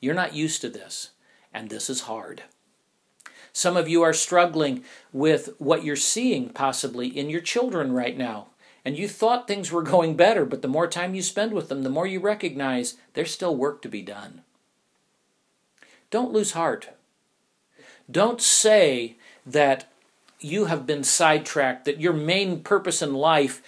You're 0.00 0.14
not 0.14 0.34
used 0.34 0.60
to 0.62 0.68
this, 0.68 1.10
and 1.52 1.68
this 1.68 1.88
is 1.90 2.02
hard. 2.02 2.42
Some 3.52 3.76
of 3.76 3.88
you 3.88 4.02
are 4.02 4.12
struggling 4.12 4.82
with 5.12 5.50
what 5.58 5.84
you're 5.84 5.94
seeing 5.94 6.48
possibly 6.48 7.06
in 7.06 7.30
your 7.30 7.40
children 7.40 7.92
right 7.92 8.16
now. 8.16 8.48
And 8.84 8.98
you 8.98 9.08
thought 9.08 9.46
things 9.46 9.70
were 9.70 9.82
going 9.82 10.16
better, 10.16 10.44
but 10.44 10.60
the 10.60 10.68
more 10.68 10.88
time 10.88 11.14
you 11.14 11.22
spend 11.22 11.52
with 11.52 11.68
them, 11.68 11.82
the 11.82 11.88
more 11.88 12.06
you 12.06 12.20
recognize 12.20 12.96
there's 13.14 13.32
still 13.32 13.56
work 13.56 13.80
to 13.82 13.88
be 13.88 14.02
done. 14.02 14.42
Don't 16.14 16.32
lose 16.32 16.52
heart. 16.52 16.90
Don't 18.08 18.40
say 18.40 19.16
that 19.44 19.90
you 20.38 20.66
have 20.66 20.86
been 20.86 21.02
sidetracked, 21.02 21.86
that 21.86 22.00
your 22.00 22.12
main 22.12 22.60
purpose 22.60 23.02
in 23.02 23.14
life 23.14 23.60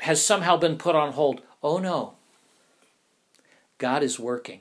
has 0.00 0.22
somehow 0.22 0.58
been 0.58 0.76
put 0.76 0.94
on 0.94 1.14
hold. 1.14 1.40
Oh 1.62 1.78
no. 1.78 2.16
God 3.78 4.02
is 4.02 4.20
working. 4.20 4.60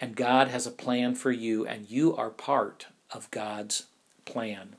And 0.00 0.16
God 0.16 0.48
has 0.48 0.66
a 0.66 0.70
plan 0.70 1.14
for 1.14 1.30
you, 1.30 1.66
and 1.66 1.90
you 1.90 2.16
are 2.16 2.30
part 2.30 2.86
of 3.10 3.30
God's 3.30 3.84
plan. 4.24 4.76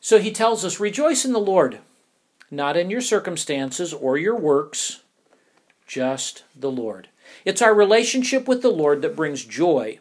So 0.00 0.18
he 0.18 0.32
tells 0.32 0.64
us 0.64 0.80
rejoice 0.80 1.24
in 1.24 1.32
the 1.32 1.38
Lord, 1.38 1.78
not 2.50 2.76
in 2.76 2.90
your 2.90 3.00
circumstances 3.00 3.92
or 3.92 4.18
your 4.18 4.34
works, 4.34 5.02
just 5.86 6.42
the 6.58 6.72
Lord. 6.72 7.06
It's 7.44 7.62
our 7.62 7.74
relationship 7.74 8.46
with 8.46 8.62
the 8.62 8.70
Lord 8.70 9.02
that 9.02 9.16
brings 9.16 9.44
joy, 9.44 10.00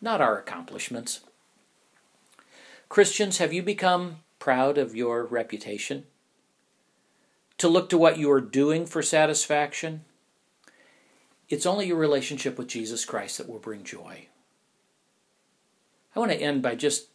not 0.00 0.20
our 0.20 0.38
accomplishments. 0.38 1.20
Christians, 2.88 3.38
have 3.38 3.52
you 3.52 3.62
become 3.62 4.18
proud 4.38 4.78
of 4.78 4.94
your 4.94 5.24
reputation? 5.24 6.04
To 7.58 7.68
look 7.68 7.88
to 7.90 7.98
what 7.98 8.18
you 8.18 8.30
are 8.30 8.40
doing 8.40 8.86
for 8.86 9.02
satisfaction? 9.02 10.04
It's 11.48 11.66
only 11.66 11.86
your 11.86 11.96
relationship 11.96 12.58
with 12.58 12.68
Jesus 12.68 13.04
Christ 13.04 13.38
that 13.38 13.48
will 13.48 13.58
bring 13.58 13.84
joy. 13.84 14.26
I 16.14 16.20
want 16.20 16.32
to 16.32 16.40
end 16.40 16.62
by 16.62 16.74
just 16.74 17.08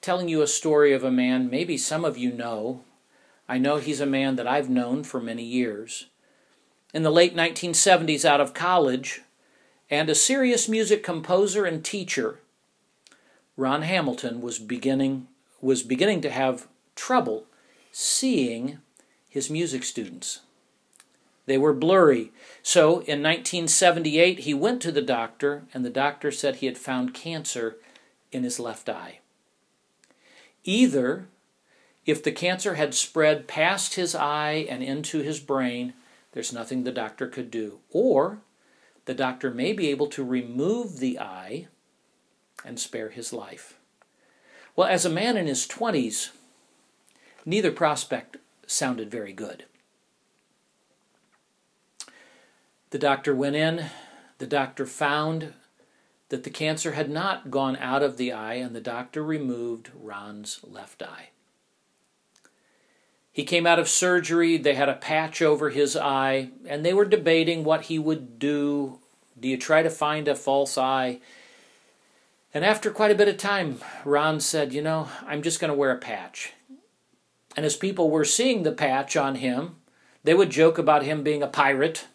telling 0.00 0.28
you 0.28 0.42
a 0.42 0.46
story 0.46 0.92
of 0.92 1.04
a 1.04 1.10
man 1.10 1.50
maybe 1.50 1.76
some 1.76 2.04
of 2.04 2.16
you 2.16 2.32
know. 2.32 2.82
I 3.48 3.58
know 3.58 3.76
he's 3.76 4.00
a 4.00 4.06
man 4.06 4.36
that 4.36 4.46
I've 4.46 4.70
known 4.70 5.04
for 5.04 5.20
many 5.20 5.44
years. 5.44 6.06
In 6.96 7.02
the 7.02 7.12
late 7.12 7.36
1970s, 7.36 8.24
out 8.24 8.40
of 8.40 8.54
college, 8.54 9.20
and 9.90 10.08
a 10.08 10.14
serious 10.14 10.66
music 10.66 11.02
composer 11.02 11.66
and 11.66 11.84
teacher, 11.84 12.38
Ron 13.54 13.82
Hamilton 13.82 14.40
was 14.40 14.58
beginning 14.58 15.28
was 15.60 15.82
beginning 15.82 16.22
to 16.22 16.30
have 16.30 16.68
trouble 16.94 17.44
seeing 17.92 18.78
his 19.28 19.50
music 19.50 19.84
students. 19.84 20.40
They 21.44 21.58
were 21.58 21.74
blurry. 21.74 22.32
So 22.62 23.00
in 23.00 23.22
1978, 23.22 24.38
he 24.38 24.54
went 24.54 24.80
to 24.80 24.90
the 24.90 25.02
doctor, 25.02 25.64
and 25.74 25.84
the 25.84 25.90
doctor 25.90 26.32
said 26.32 26.56
he 26.56 26.66
had 26.66 26.78
found 26.78 27.12
cancer 27.12 27.76
in 28.32 28.42
his 28.42 28.58
left 28.58 28.88
eye. 28.88 29.18
Either, 30.64 31.26
if 32.06 32.22
the 32.22 32.32
cancer 32.32 32.76
had 32.76 32.94
spread 32.94 33.46
past 33.46 33.96
his 33.96 34.14
eye 34.14 34.66
and 34.70 34.82
into 34.82 35.18
his 35.18 35.40
brain, 35.40 35.92
there's 36.36 36.52
nothing 36.52 36.84
the 36.84 36.92
doctor 36.92 37.26
could 37.26 37.50
do. 37.50 37.78
Or 37.90 38.40
the 39.06 39.14
doctor 39.14 39.50
may 39.50 39.72
be 39.72 39.88
able 39.88 40.06
to 40.08 40.22
remove 40.22 40.98
the 40.98 41.18
eye 41.18 41.68
and 42.62 42.78
spare 42.78 43.08
his 43.08 43.32
life. 43.32 43.78
Well, 44.76 44.86
as 44.86 45.06
a 45.06 45.10
man 45.10 45.38
in 45.38 45.46
his 45.46 45.66
20s, 45.66 46.32
neither 47.46 47.72
prospect 47.72 48.36
sounded 48.66 49.10
very 49.10 49.32
good. 49.32 49.64
The 52.90 52.98
doctor 52.98 53.34
went 53.34 53.56
in. 53.56 53.86
The 54.36 54.46
doctor 54.46 54.84
found 54.84 55.54
that 56.28 56.44
the 56.44 56.50
cancer 56.50 56.92
had 56.92 57.08
not 57.08 57.50
gone 57.50 57.78
out 57.78 58.02
of 58.02 58.18
the 58.18 58.30
eye, 58.30 58.56
and 58.56 58.76
the 58.76 58.82
doctor 58.82 59.24
removed 59.24 59.90
Ron's 59.98 60.60
left 60.62 61.02
eye. 61.02 61.30
He 63.36 63.44
came 63.44 63.66
out 63.66 63.78
of 63.78 63.86
surgery, 63.86 64.56
they 64.56 64.74
had 64.74 64.88
a 64.88 64.94
patch 64.94 65.42
over 65.42 65.68
his 65.68 65.94
eye, 65.94 66.52
and 66.66 66.84
they 66.84 66.94
were 66.94 67.04
debating 67.04 67.64
what 67.64 67.82
he 67.82 67.98
would 67.98 68.38
do. 68.38 68.98
Do 69.38 69.46
you 69.46 69.58
try 69.58 69.82
to 69.82 69.90
find 69.90 70.26
a 70.26 70.34
false 70.34 70.78
eye? 70.78 71.20
And 72.54 72.64
after 72.64 72.90
quite 72.90 73.10
a 73.10 73.14
bit 73.14 73.28
of 73.28 73.36
time, 73.36 73.80
Ron 74.06 74.40
said, 74.40 74.72
You 74.72 74.80
know, 74.80 75.10
I'm 75.26 75.42
just 75.42 75.60
going 75.60 75.70
to 75.70 75.76
wear 75.76 75.90
a 75.90 75.98
patch. 75.98 76.54
And 77.54 77.66
as 77.66 77.76
people 77.76 78.08
were 78.08 78.24
seeing 78.24 78.62
the 78.62 78.72
patch 78.72 79.18
on 79.18 79.34
him, 79.34 79.76
they 80.24 80.32
would 80.32 80.48
joke 80.48 80.78
about 80.78 81.02
him 81.02 81.22
being 81.22 81.42
a 81.42 81.46
pirate 81.46 82.06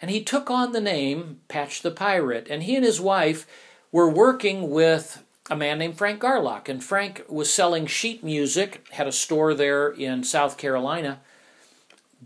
and 0.00 0.10
he 0.10 0.22
took 0.22 0.50
on 0.50 0.72
the 0.72 0.80
name 0.80 1.40
Patch 1.48 1.82
the 1.82 1.90
Pirate. 1.90 2.46
And 2.48 2.62
he 2.62 2.76
and 2.76 2.84
his 2.84 3.00
wife 3.00 3.46
were 3.90 4.08
working 4.08 4.70
with 4.70 5.24
a 5.50 5.56
man 5.56 5.78
named 5.78 5.98
Frank 5.98 6.20
Garlock. 6.20 6.68
And 6.68 6.82
Frank 6.82 7.24
was 7.28 7.52
selling 7.52 7.86
sheet 7.86 8.22
music, 8.22 8.86
had 8.92 9.06
a 9.06 9.12
store 9.12 9.54
there 9.54 9.88
in 9.90 10.24
South 10.24 10.56
Carolina, 10.56 11.20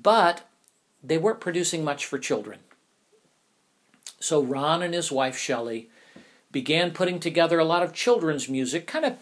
but 0.00 0.42
they 1.02 1.18
weren't 1.18 1.40
producing 1.40 1.85
much 1.85 2.06
for 2.06 2.18
children. 2.18 2.58
So 4.20 4.42
Ron 4.42 4.82
and 4.82 4.94
his 4.94 5.11
wife 5.11 5.37
Shelley 5.37 5.90
began 6.52 6.92
putting 6.92 7.18
together 7.18 7.58
a 7.58 7.64
lot 7.64 7.82
of 7.82 7.92
children's 7.92 8.48
music, 8.48 8.87
kind 8.87 9.04
of 9.04 9.16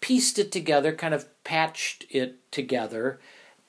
pieced 0.00 0.38
it 0.38 0.52
together, 0.52 0.92
kind 0.92 1.12
of 1.12 1.26
patched 1.44 2.06
it 2.08 2.36
together, 2.50 3.20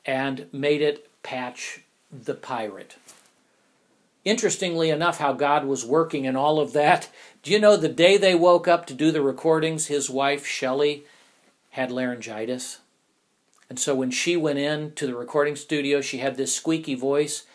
and 0.06 0.48
made 0.54 0.82
it 0.82 1.10
Patch 1.24 1.82
the 2.12 2.36
Pirate 2.36 2.96
interestingly 4.28 4.90
enough, 4.90 5.20
how 5.20 5.34
God 5.34 5.66
was 5.66 5.86
working 5.86 6.26
in 6.26 6.36
all 6.36 6.60
of 6.60 6.74
that. 6.74 7.10
Do 7.44 7.52
you 7.52 7.60
know 7.60 7.78
the 7.78 7.90
day 7.90 8.18
they 8.18 8.36
woke 8.36 8.68
up 8.68 8.86
to 8.88 8.94
do 8.94 9.12
the 9.12 9.22
recordings, 9.22 9.88
his 9.88 10.10
wife, 10.10 10.46
Shelley, 10.46 11.06
had 11.72 11.92
laryngitis? 11.92 12.80
And 13.70 13.80
so 13.80 13.96
when 13.96 14.12
she 14.12 14.38
went 14.38 14.60
in 14.60 14.92
to 14.94 15.08
the 15.08 15.16
recording 15.16 15.56
studio, 15.56 16.02
she 16.02 16.18
had 16.18 16.38
this 16.38 16.54
squeaky 16.54 16.96
voice. 16.96 17.46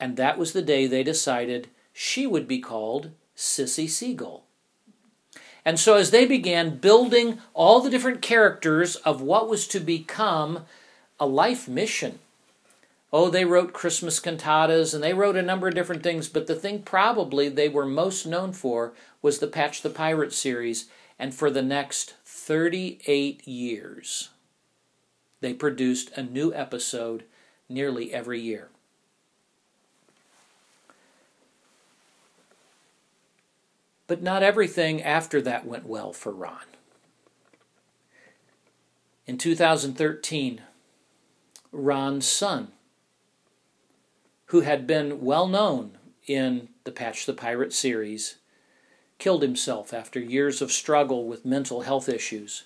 And 0.00 0.16
that 0.16 0.38
was 0.38 0.52
the 0.52 0.62
day 0.62 0.86
they 0.86 1.02
decided 1.02 1.68
she 1.92 2.26
would 2.26 2.48
be 2.48 2.58
called 2.58 3.10
Sissy 3.36 3.88
Seagull. 3.88 4.44
And 5.64 5.78
so 5.78 5.96
as 5.96 6.10
they 6.10 6.24
began 6.24 6.78
building 6.78 7.40
all 7.52 7.80
the 7.80 7.90
different 7.90 8.22
characters 8.22 8.96
of 8.96 9.20
what 9.20 9.48
was 9.48 9.66
to 9.68 9.80
become 9.80 10.64
a 11.20 11.26
life 11.26 11.68
mission 11.68 12.20
Oh, 13.10 13.30
they 13.30 13.44
wrote 13.44 13.72
Christmas 13.72 14.20
cantatas 14.20 14.92
and 14.92 15.02
they 15.02 15.14
wrote 15.14 15.36
a 15.36 15.42
number 15.42 15.68
of 15.68 15.74
different 15.74 16.02
things, 16.02 16.28
but 16.28 16.46
the 16.46 16.54
thing 16.54 16.82
probably 16.82 17.48
they 17.48 17.68
were 17.68 17.86
most 17.86 18.26
known 18.26 18.52
for 18.52 18.92
was 19.22 19.38
the 19.38 19.46
Patch 19.46 19.80
the 19.80 19.90
Pirate 19.90 20.32
series. 20.32 20.86
And 21.18 21.34
for 21.34 21.50
the 21.50 21.62
next 21.62 22.14
38 22.24 23.48
years, 23.48 24.28
they 25.40 25.54
produced 25.54 26.10
a 26.16 26.22
new 26.22 26.52
episode 26.54 27.24
nearly 27.68 28.12
every 28.12 28.40
year. 28.40 28.68
But 34.06 34.22
not 34.22 34.42
everything 34.42 35.02
after 35.02 35.40
that 35.42 35.66
went 35.66 35.86
well 35.86 36.12
for 36.12 36.32
Ron. 36.32 36.60
In 39.26 39.36
2013, 39.36 40.62
Ron's 41.72 42.26
son, 42.26 42.72
who 44.48 44.60
had 44.60 44.86
been 44.86 45.20
well 45.20 45.46
known 45.46 45.98
in 46.26 46.68
the 46.84 46.92
Patch 46.92 47.26
the 47.26 47.32
Pirate 47.32 47.72
series, 47.72 48.36
killed 49.18 49.42
himself 49.42 49.92
after 49.92 50.20
years 50.20 50.62
of 50.62 50.72
struggle 50.72 51.26
with 51.26 51.44
mental 51.44 51.82
health 51.82 52.08
issues. 52.08 52.64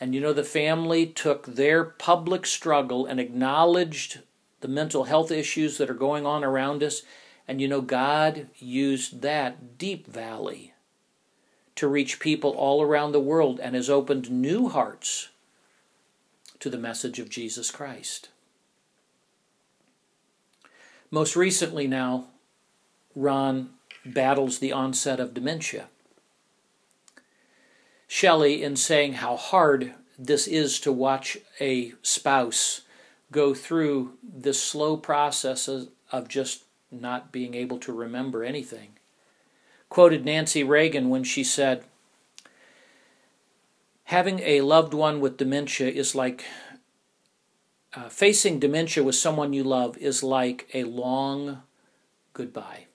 And 0.00 0.14
you 0.14 0.20
know, 0.20 0.32
the 0.32 0.44
family 0.44 1.06
took 1.06 1.46
their 1.46 1.84
public 1.84 2.46
struggle 2.46 3.06
and 3.06 3.18
acknowledged 3.18 4.20
the 4.60 4.68
mental 4.68 5.04
health 5.04 5.30
issues 5.30 5.78
that 5.78 5.90
are 5.90 5.94
going 5.94 6.26
on 6.26 6.44
around 6.44 6.82
us. 6.82 7.02
And 7.48 7.60
you 7.60 7.68
know, 7.68 7.80
God 7.80 8.48
used 8.56 9.22
that 9.22 9.78
deep 9.78 10.06
valley 10.06 10.72
to 11.76 11.88
reach 11.88 12.20
people 12.20 12.50
all 12.52 12.82
around 12.82 13.12
the 13.12 13.20
world 13.20 13.60
and 13.60 13.74
has 13.74 13.90
opened 13.90 14.30
new 14.30 14.68
hearts 14.68 15.28
to 16.58 16.70
the 16.70 16.78
message 16.78 17.18
of 17.18 17.28
Jesus 17.28 17.70
Christ. 17.70 18.30
Most 21.16 21.34
recently, 21.34 21.86
now, 21.86 22.26
Ron 23.14 23.70
battles 24.04 24.58
the 24.58 24.70
onset 24.70 25.18
of 25.18 25.32
dementia. 25.32 25.86
Shelley, 28.06 28.62
in 28.62 28.76
saying 28.76 29.14
how 29.14 29.34
hard 29.34 29.94
this 30.18 30.46
is 30.46 30.78
to 30.80 30.92
watch 30.92 31.38
a 31.58 31.94
spouse 32.02 32.82
go 33.32 33.54
through 33.54 34.18
this 34.22 34.62
slow 34.62 34.98
process 34.98 35.70
of 36.12 36.28
just 36.28 36.64
not 36.90 37.32
being 37.32 37.54
able 37.54 37.78
to 37.78 37.94
remember 37.94 38.44
anything, 38.44 38.90
quoted 39.88 40.22
Nancy 40.22 40.62
Reagan 40.62 41.08
when 41.08 41.24
she 41.24 41.42
said, 41.42 41.84
Having 44.04 44.40
a 44.40 44.60
loved 44.60 44.92
one 44.92 45.20
with 45.20 45.38
dementia 45.38 45.88
is 45.88 46.14
like 46.14 46.44
uh, 47.96 48.08
facing 48.10 48.60
dementia 48.60 49.02
with 49.02 49.14
someone 49.14 49.54
you 49.54 49.64
love 49.64 49.96
is 49.96 50.22
like 50.22 50.68
a 50.74 50.84
long 50.84 51.62
goodbye. 52.34 52.86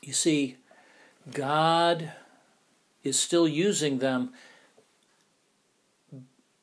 You 0.00 0.12
see, 0.12 0.56
God 1.34 2.12
is 3.02 3.18
still 3.18 3.48
using 3.48 3.98
them, 3.98 4.32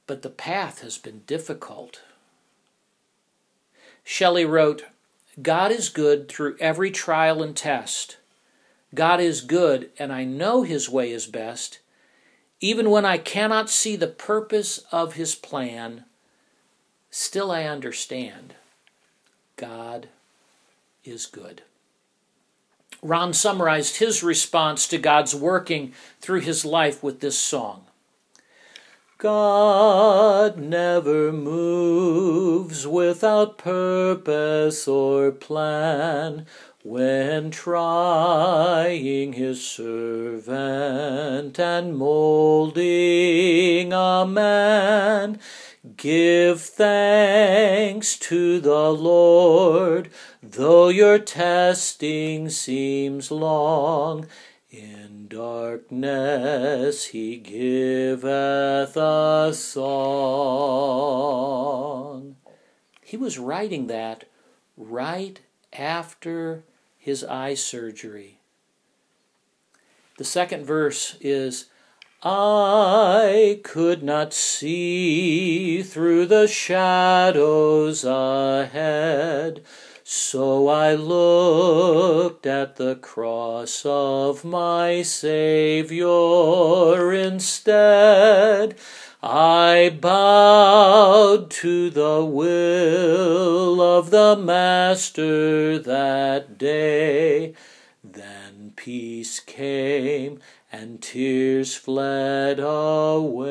but 0.07 0.21
the 0.21 0.29
path 0.29 0.81
has 0.81 0.97
been 0.97 1.21
difficult. 1.27 2.01
Shelley 4.03 4.45
wrote, 4.45 4.85
God 5.41 5.71
is 5.71 5.89
good 5.89 6.29
through 6.29 6.55
every 6.61 6.91
trial 6.91 7.43
and 7.43 7.55
test. 7.55 8.17
God 8.93 9.19
is 9.19 9.41
good 9.41 9.91
and 9.99 10.13
I 10.13 10.23
know 10.23 10.63
His 10.63 10.89
way 10.89 11.11
is 11.11 11.25
best, 11.25 11.79
even 12.61 12.89
when 12.89 13.05
I 13.05 13.17
cannot 13.17 13.69
see 13.69 13.95
the 13.95 14.07
purpose 14.07 14.79
of 14.91 15.13
His 15.13 15.35
plan, 15.35 16.05
still 17.09 17.51
I 17.51 17.63
understand 17.63 18.55
God 19.55 20.07
is 21.03 21.25
good. 21.25 21.61
Ron 23.01 23.33
summarized 23.33 23.97
his 23.97 24.23
response 24.23 24.87
to 24.87 24.97
God's 24.97 25.35
working 25.35 25.93
through 26.19 26.39
his 26.41 26.65
life 26.65 27.03
with 27.03 27.19
this 27.19 27.37
song. 27.37 27.85
God 29.17 30.57
never 30.57 31.31
moves 31.31 32.87
without 32.87 33.57
purpose 33.57 34.87
or 34.87 35.31
plan 35.31 36.47
when 36.85 37.49
trying 37.49 39.33
his 39.33 39.65
servant 39.65 41.59
and 41.59 41.97
molding 41.97 43.91
a 43.91 44.23
man. 44.23 45.39
Give 45.97 46.61
thanks 46.61 48.19
to 48.19 48.59
the 48.59 48.93
Lord, 48.93 50.11
though 50.43 50.89
your 50.89 51.17
testing 51.17 52.51
seems 52.51 53.31
long. 53.31 54.27
In 54.69 55.27
darkness 55.27 57.05
he 57.05 57.37
giveth 57.37 58.95
a 58.95 59.51
song. 59.55 59.95
He 63.01 63.17
was 63.17 63.39
writing 63.39 63.87
that 63.87 64.25
right 64.77 65.41
after 65.73 66.63
his 67.05 67.23
eye 67.23 67.53
surgery. 67.53 68.39
The 70.17 70.23
second 70.23 70.65
verse 70.65 71.17
is 71.21 71.67
I 72.23 73.61
could 73.63 74.01
not 74.01 74.33
see 74.33 75.83
through 75.83 76.25
the 76.25 76.47
shadows 76.47 78.03
ahead, 78.03 79.63
so 80.03 80.67
I 80.67 80.95
looked 80.95 82.47
at 82.47 82.77
the 82.77 82.95
cross 82.95 83.83
of 83.85 84.43
my 84.43 85.03
Savior 85.03 86.03
instead. 87.13 88.79
I 89.27 89.89
bowed 89.89 91.49
to 91.49 91.89
the 91.89 92.23
will 92.23 93.81
of 93.81 94.11
the 94.11 94.35
Master 94.35 95.79
that 95.79 96.59
day. 96.59 97.55
Then 98.03 98.73
peace 98.75 99.39
came 99.39 100.39
and 100.71 101.01
tears 101.01 101.73
fled 101.73 102.59
away. 102.59 103.47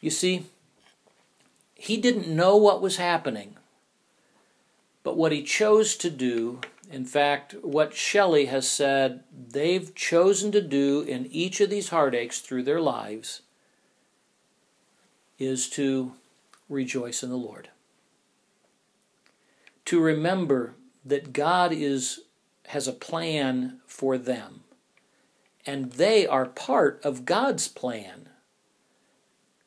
You 0.00 0.10
see, 0.10 0.46
he 1.76 1.96
didn't 1.96 2.26
know 2.26 2.56
what 2.56 2.82
was 2.82 2.96
happening, 2.96 3.54
but 5.04 5.16
what 5.16 5.30
he 5.30 5.44
chose 5.44 5.94
to 5.98 6.10
do, 6.10 6.58
in 6.90 7.04
fact, 7.04 7.54
what 7.62 7.94
Shelley 7.94 8.46
has 8.46 8.68
said 8.68 9.22
they've 9.32 9.94
chosen 9.94 10.50
to 10.52 10.60
do 10.60 11.02
in 11.02 11.26
each 11.26 11.60
of 11.60 11.70
these 11.70 11.90
heartaches 11.90 12.40
through 12.40 12.64
their 12.64 12.80
lives, 12.80 13.42
is 15.38 15.68
to 15.70 16.12
rejoice 16.68 17.22
in 17.22 17.30
the 17.30 17.36
Lord. 17.36 17.68
To 19.86 20.00
remember 20.00 20.74
that 21.04 21.32
God 21.32 21.72
is 21.72 22.20
has 22.68 22.86
a 22.86 22.92
plan 22.92 23.80
for 23.84 24.16
them. 24.16 24.60
And 25.66 25.92
they 25.92 26.24
are 26.26 26.46
part 26.46 27.00
of 27.04 27.24
God's 27.24 27.66
plan. 27.66 28.28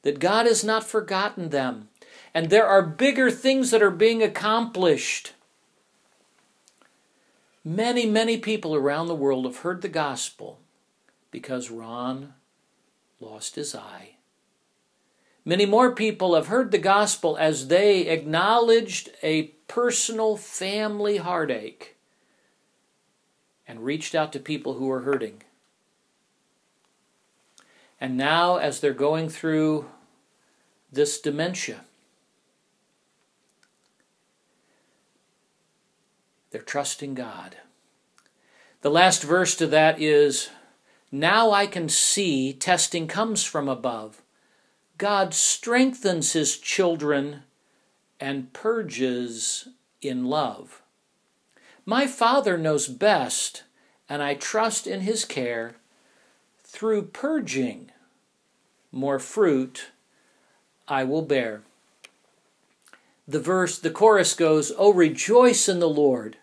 That 0.04 0.20
God 0.20 0.46
has 0.46 0.64
not 0.64 0.86
forgotten 0.86 1.50
them. 1.50 1.90
And 2.34 2.50
there 2.50 2.66
are 2.66 2.82
bigger 2.82 3.30
things 3.30 3.72
that 3.72 3.82
are 3.82 3.92
being 3.92 4.24
accomplished. 4.24 5.34
Many, 7.66 8.06
many 8.06 8.38
people 8.38 8.76
around 8.76 9.08
the 9.08 9.16
world 9.16 9.46
have 9.46 9.58
heard 9.58 9.82
the 9.82 9.90
gospel 9.90 10.60
because 11.32 11.72
Ron 11.72 12.34
lost 13.20 13.56
his 13.56 13.74
eye. 13.74 14.18
Many 15.46 15.66
more 15.66 15.94
people 15.94 16.36
have 16.36 16.48
heard 16.48 16.72
the 16.72 16.78
gospel 16.78 17.38
as 17.38 17.68
they 17.68 18.08
acknowledged 18.08 19.10
a 19.22 19.44
personal 19.68 20.38
family 20.38 21.18
heartache 21.18 21.96
and 23.68 23.84
reached 23.84 24.14
out 24.14 24.32
to 24.34 24.40
people 24.40 24.76
who 24.76 24.88
were 24.88 25.02
hurting. 25.02 25.44
And 28.00 28.18
now, 28.18 28.58
as 28.58 28.80
they're 28.80 28.94
going 28.94 29.30
through 29.30 29.90
this 30.92 31.20
dementia, 31.20 31.82
they're 36.54 36.62
trusting 36.62 37.16
God. 37.16 37.58
The 38.82 38.92
last 38.92 39.24
verse 39.24 39.56
to 39.56 39.68
that 39.68 40.00
is 40.00 40.50
Now 41.12 41.52
I 41.52 41.68
can 41.68 41.90
see 41.90 42.54
testing 42.54 43.08
comes 43.08 43.44
from 43.44 43.68
above. 43.68 44.22
God 44.98 45.34
strengthens 45.34 46.34
his 46.34 46.58
children 46.58 47.42
and 48.20 48.54
purges 48.54 49.68
in 50.02 50.26
love. 50.26 50.84
My 51.86 52.08
Father 52.08 52.58
knows 52.58 52.88
best, 52.88 53.64
and 54.08 54.22
I 54.22 54.36
trust 54.36 54.88
in 54.88 55.02
His 55.02 55.26
care. 55.26 55.76
Through 56.64 57.08
purging, 57.08 57.92
more 58.92 59.20
fruit 59.20 59.92
I 60.88 61.04
will 61.04 61.24
bear. 61.24 61.64
The 63.28 63.40
verse, 63.40 63.80
the 63.80 63.92
chorus 63.92 64.34
goes, 64.34 64.72
Oh, 64.78 64.94
rejoice 64.94 65.68
in 65.68 65.80
the 65.80 65.90
Lord. 65.90 66.38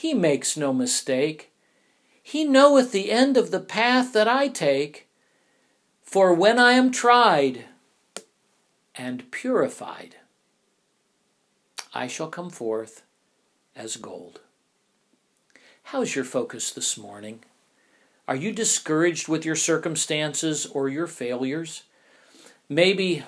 He 0.00 0.14
makes 0.14 0.56
no 0.56 0.72
mistake. 0.72 1.52
He 2.22 2.42
knoweth 2.42 2.90
the 2.90 3.12
end 3.12 3.36
of 3.36 3.50
the 3.50 3.60
path 3.60 4.14
that 4.14 4.26
I 4.26 4.48
take. 4.48 5.08
For 6.00 6.32
when 6.32 6.58
I 6.58 6.72
am 6.72 6.90
tried 6.90 7.66
and 8.94 9.30
purified, 9.30 10.16
I 11.92 12.06
shall 12.06 12.28
come 12.28 12.48
forth 12.48 13.02
as 13.76 13.98
gold. 13.98 14.40
How's 15.82 16.16
your 16.16 16.24
focus 16.24 16.70
this 16.70 16.96
morning? 16.96 17.40
Are 18.26 18.36
you 18.36 18.52
discouraged 18.52 19.28
with 19.28 19.44
your 19.44 19.54
circumstances 19.54 20.64
or 20.64 20.88
your 20.88 21.08
failures? 21.08 21.82
Maybe, 22.70 23.22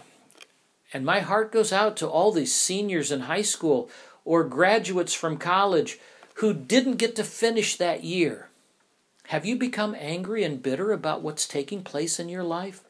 and 0.95 1.05
my 1.05 1.21
heart 1.21 1.53
goes 1.53 1.71
out 1.71 1.99
to 1.99 2.09
all 2.09 2.33
these 2.33 2.55
seniors 2.55 3.13
in 3.13 3.21
high 3.21 3.43
school 3.43 3.91
or 4.25 4.43
graduates 4.43 5.13
from 5.13 5.37
college 5.37 5.99
who 6.35 6.53
didn't 6.55 6.97
get 6.97 7.17
to 7.17 7.25
finish 7.25 7.77
that 7.77 8.05
year. 8.05 8.49
Have 9.29 9.47
you 9.47 9.57
become 9.57 9.97
angry 9.99 10.45
and 10.45 10.63
bitter 10.63 10.93
about 10.93 11.23
what's 11.23 11.47
taking 11.47 11.83
place 11.83 12.19
in 12.19 12.29
your 12.29 12.43
life? 12.43 12.83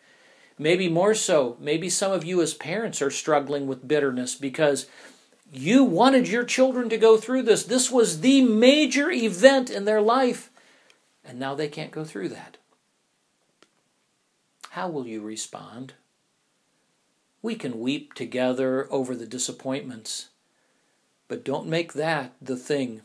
Maybe 0.59 0.89
more 0.89 1.15
so, 1.15 1.57
maybe 1.61 1.89
some 1.89 2.13
of 2.13 2.25
you 2.25 2.41
as 2.41 2.55
parents 2.55 3.03
are 3.03 3.11
struggling 3.11 3.67
with 3.67 3.87
bitterness 3.89 4.35
because 4.35 4.87
you 5.53 5.85
wanted 5.85 6.29
your 6.29 6.45
children 6.45 6.89
to 6.89 6.97
go 6.97 7.17
through 7.17 7.43
this. 7.43 7.65
This 7.65 7.91
was 7.91 8.21
the 8.21 8.43
major 8.43 9.11
event 9.11 9.71
in 9.71 9.85
their 9.85 10.01
life, 10.01 10.51
and 11.25 11.39
now 11.39 11.55
they 11.55 11.69
can't 11.69 11.91
go 11.91 12.05
through 12.05 12.31
that. 12.31 12.57
How 14.71 14.89
will 14.89 15.07
you 15.07 15.21
respond? 15.21 15.95
We 17.43 17.55
can 17.57 17.81
weep 17.81 18.15
together 18.15 18.89
over 18.91 19.15
the 19.15 19.27
disappointments, 19.27 20.29
but 21.29 21.45
don't 21.45 21.67
make 21.67 21.93
that 21.93 22.33
the 22.41 22.57
thing 22.57 23.03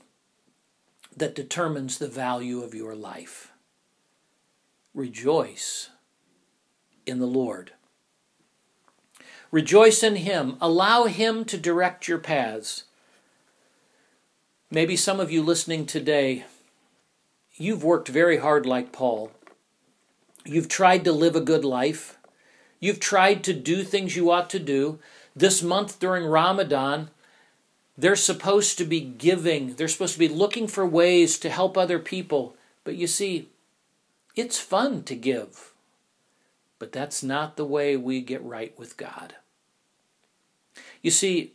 that 1.17 1.36
determines 1.36 1.97
the 1.97 2.08
value 2.08 2.62
of 2.62 2.73
your 2.73 2.95
life. 2.95 3.51
Rejoice 4.93 5.89
in 7.06 7.19
the 7.19 7.25
Lord. 7.25 7.71
Rejoice 9.51 10.03
in 10.03 10.17
Him. 10.17 10.58
Allow 10.62 11.06
Him 11.06 11.45
to 11.45 11.58
direct 11.58 12.08
your 12.08 12.19
paths. 12.19 12.84
Maybe 14.69 14.95
some 14.95 15.19
of 15.19 15.32
you 15.32 15.41
listening 15.41 15.86
today, 15.86 16.45
you've 17.56 17.84
worked 17.84 18.10
very 18.10 18.37
hard 18.37 18.65
like 18.65 18.92
Paul. 18.92 19.31
You've 20.46 20.69
tried 20.69 21.04
to 21.06 21.12
live 21.12 21.35
a 21.35 21.42
good 21.42 21.63
life. 21.63 22.17
You've 22.79 23.00
tried 23.00 23.44
to 23.46 23.54
do 23.54 23.83
things 23.83 24.15
you 24.15 24.29
ought 24.29 24.50
to 24.52 24.60
do. 24.60 25.00
This 25.35 25.63
month 25.63 26.00
during 26.00 26.25
Ramadan, 26.25 27.10
they're 27.98 28.15
supposed 28.15 28.77
to 28.77 28.85
be 28.85 29.02
giving, 29.02 29.73
they're 29.73 29.87
supposed 29.87 30.13
to 30.13 30.19
be 30.19 30.27
looking 30.27 30.67
for 30.67 30.85
ways 30.85 31.39
to 31.39 31.50
help 31.50 31.77
other 31.77 32.00
people. 32.00 32.56
But 32.83 32.95
you 32.95 33.08
see, 33.08 33.50
it's 34.35 34.60
fun 34.60 35.04
to 35.04 35.15
give. 35.15 35.73
But 36.79 36.91
that's 36.91 37.23
not 37.23 37.58
the 37.58 37.65
way 37.65 37.98
we 37.98 38.21
get 38.21 38.43
right 38.43 38.77
with 38.77 38.98
God. 38.98 39.35
You 41.02 41.10
see, 41.10 41.54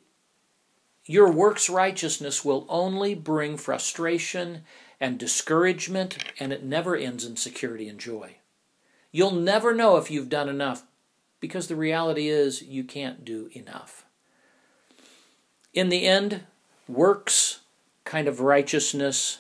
your 1.05 1.31
works 1.31 1.71
righteousness 1.71 2.45
will 2.45 2.67
only 2.69 3.15
bring 3.15 3.57
frustration 3.57 4.63
and 5.01 5.19
discouragement, 5.19 6.19
and 6.41 6.53
it 6.53 6.65
never 6.65 6.97
ends 6.97 7.25
in 7.25 7.37
security 7.37 7.89
and 7.89 7.99
joy. 7.99 8.37
You'll 9.11 9.33
never 9.33 9.75
know 9.75 9.97
if 9.97 10.11
you've 10.11 10.29
done 10.29 10.49
enough 10.49 10.85
because 11.39 11.69
the 11.69 11.77
reality 11.77 12.29
is 12.29 12.63
you 12.63 12.83
can't 12.83 13.25
do 13.25 13.51
enough. 13.53 14.02
In 15.75 15.89
the 15.89 16.07
end, 16.07 16.43
works 16.87 17.61
kind 18.05 18.29
of 18.29 18.41
righteousness 18.41 19.39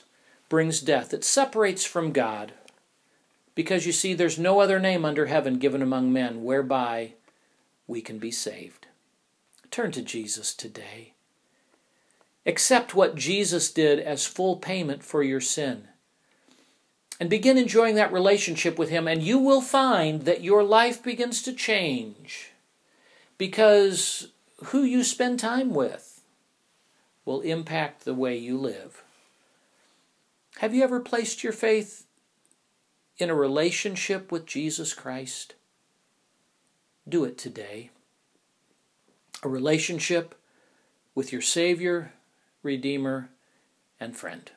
brings 0.48 0.80
death. 0.80 1.12
It 1.12 1.24
separates 1.24 1.84
from 1.84 2.12
God 2.12 2.52
because 3.54 3.84
you 3.86 3.92
see, 3.92 4.14
there's 4.14 4.38
no 4.38 4.60
other 4.60 4.78
name 4.78 5.04
under 5.04 5.26
heaven 5.26 5.58
given 5.58 5.82
among 5.82 6.12
men 6.12 6.42
whereby 6.44 7.12
we 7.86 8.00
can 8.00 8.18
be 8.18 8.30
saved. 8.30 8.86
Turn 9.70 9.92
to 9.92 10.02
Jesus 10.02 10.54
today. 10.54 11.12
Accept 12.44 12.94
what 12.94 13.14
Jesus 13.14 13.70
did 13.70 14.00
as 14.00 14.26
full 14.26 14.56
payment 14.56 15.04
for 15.04 15.22
your 15.22 15.40
sin. 15.40 15.88
And 17.20 17.30
begin 17.30 17.56
enjoying 17.56 17.94
that 17.94 18.12
relationship 18.12 18.78
with 18.78 18.88
Him, 18.88 19.06
and 19.06 19.22
you 19.22 19.38
will 19.38 19.60
find 19.60 20.22
that 20.22 20.42
your 20.42 20.64
life 20.64 21.02
begins 21.02 21.40
to 21.42 21.52
change 21.52 22.50
because 23.38 24.28
who 24.66 24.82
you 24.82 25.04
spend 25.04 25.38
time 25.38 25.72
with 25.72 26.11
will 27.24 27.40
impact 27.40 28.04
the 28.04 28.14
way 28.14 28.36
you 28.36 28.58
live. 28.58 29.02
Have 30.58 30.74
you 30.74 30.82
ever 30.82 31.00
placed 31.00 31.42
your 31.42 31.52
faith 31.52 32.06
in 33.18 33.30
a 33.30 33.34
relationship 33.34 34.32
with 34.32 34.46
Jesus 34.46 34.94
Christ? 34.94 35.54
Do 37.08 37.24
it 37.24 37.38
today. 37.38 37.90
A 39.42 39.48
relationship 39.48 40.34
with 41.14 41.32
your 41.32 41.42
Savior 41.42 42.12
Redeemer, 42.62 43.30
and 43.98 44.16
friend. 44.16 44.50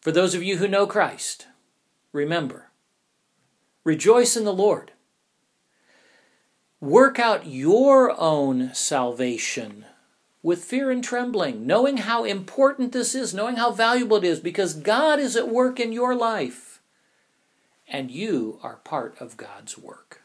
For 0.00 0.10
those 0.10 0.34
of 0.34 0.42
you 0.42 0.58
who 0.58 0.68
know 0.68 0.86
Christ, 0.86 1.46
remember, 2.12 2.70
rejoice 3.84 4.36
in 4.36 4.44
the 4.44 4.52
Lord. 4.52 4.92
Work 6.80 7.18
out 7.18 7.46
your 7.46 8.18
own 8.20 8.74
salvation 8.74 9.86
with 10.44 10.62
fear 10.62 10.90
and 10.90 11.02
trembling, 11.02 11.66
knowing 11.66 11.96
how 11.96 12.22
important 12.22 12.92
this 12.92 13.14
is, 13.14 13.32
knowing 13.32 13.56
how 13.56 13.72
valuable 13.72 14.18
it 14.18 14.24
is, 14.24 14.40
because 14.40 14.74
God 14.74 15.18
is 15.18 15.36
at 15.36 15.48
work 15.48 15.80
in 15.80 15.90
your 15.90 16.14
life, 16.14 16.82
and 17.88 18.10
you 18.10 18.60
are 18.62 18.76
part 18.76 19.18
of 19.20 19.38
God's 19.38 19.78
work. 19.78 20.23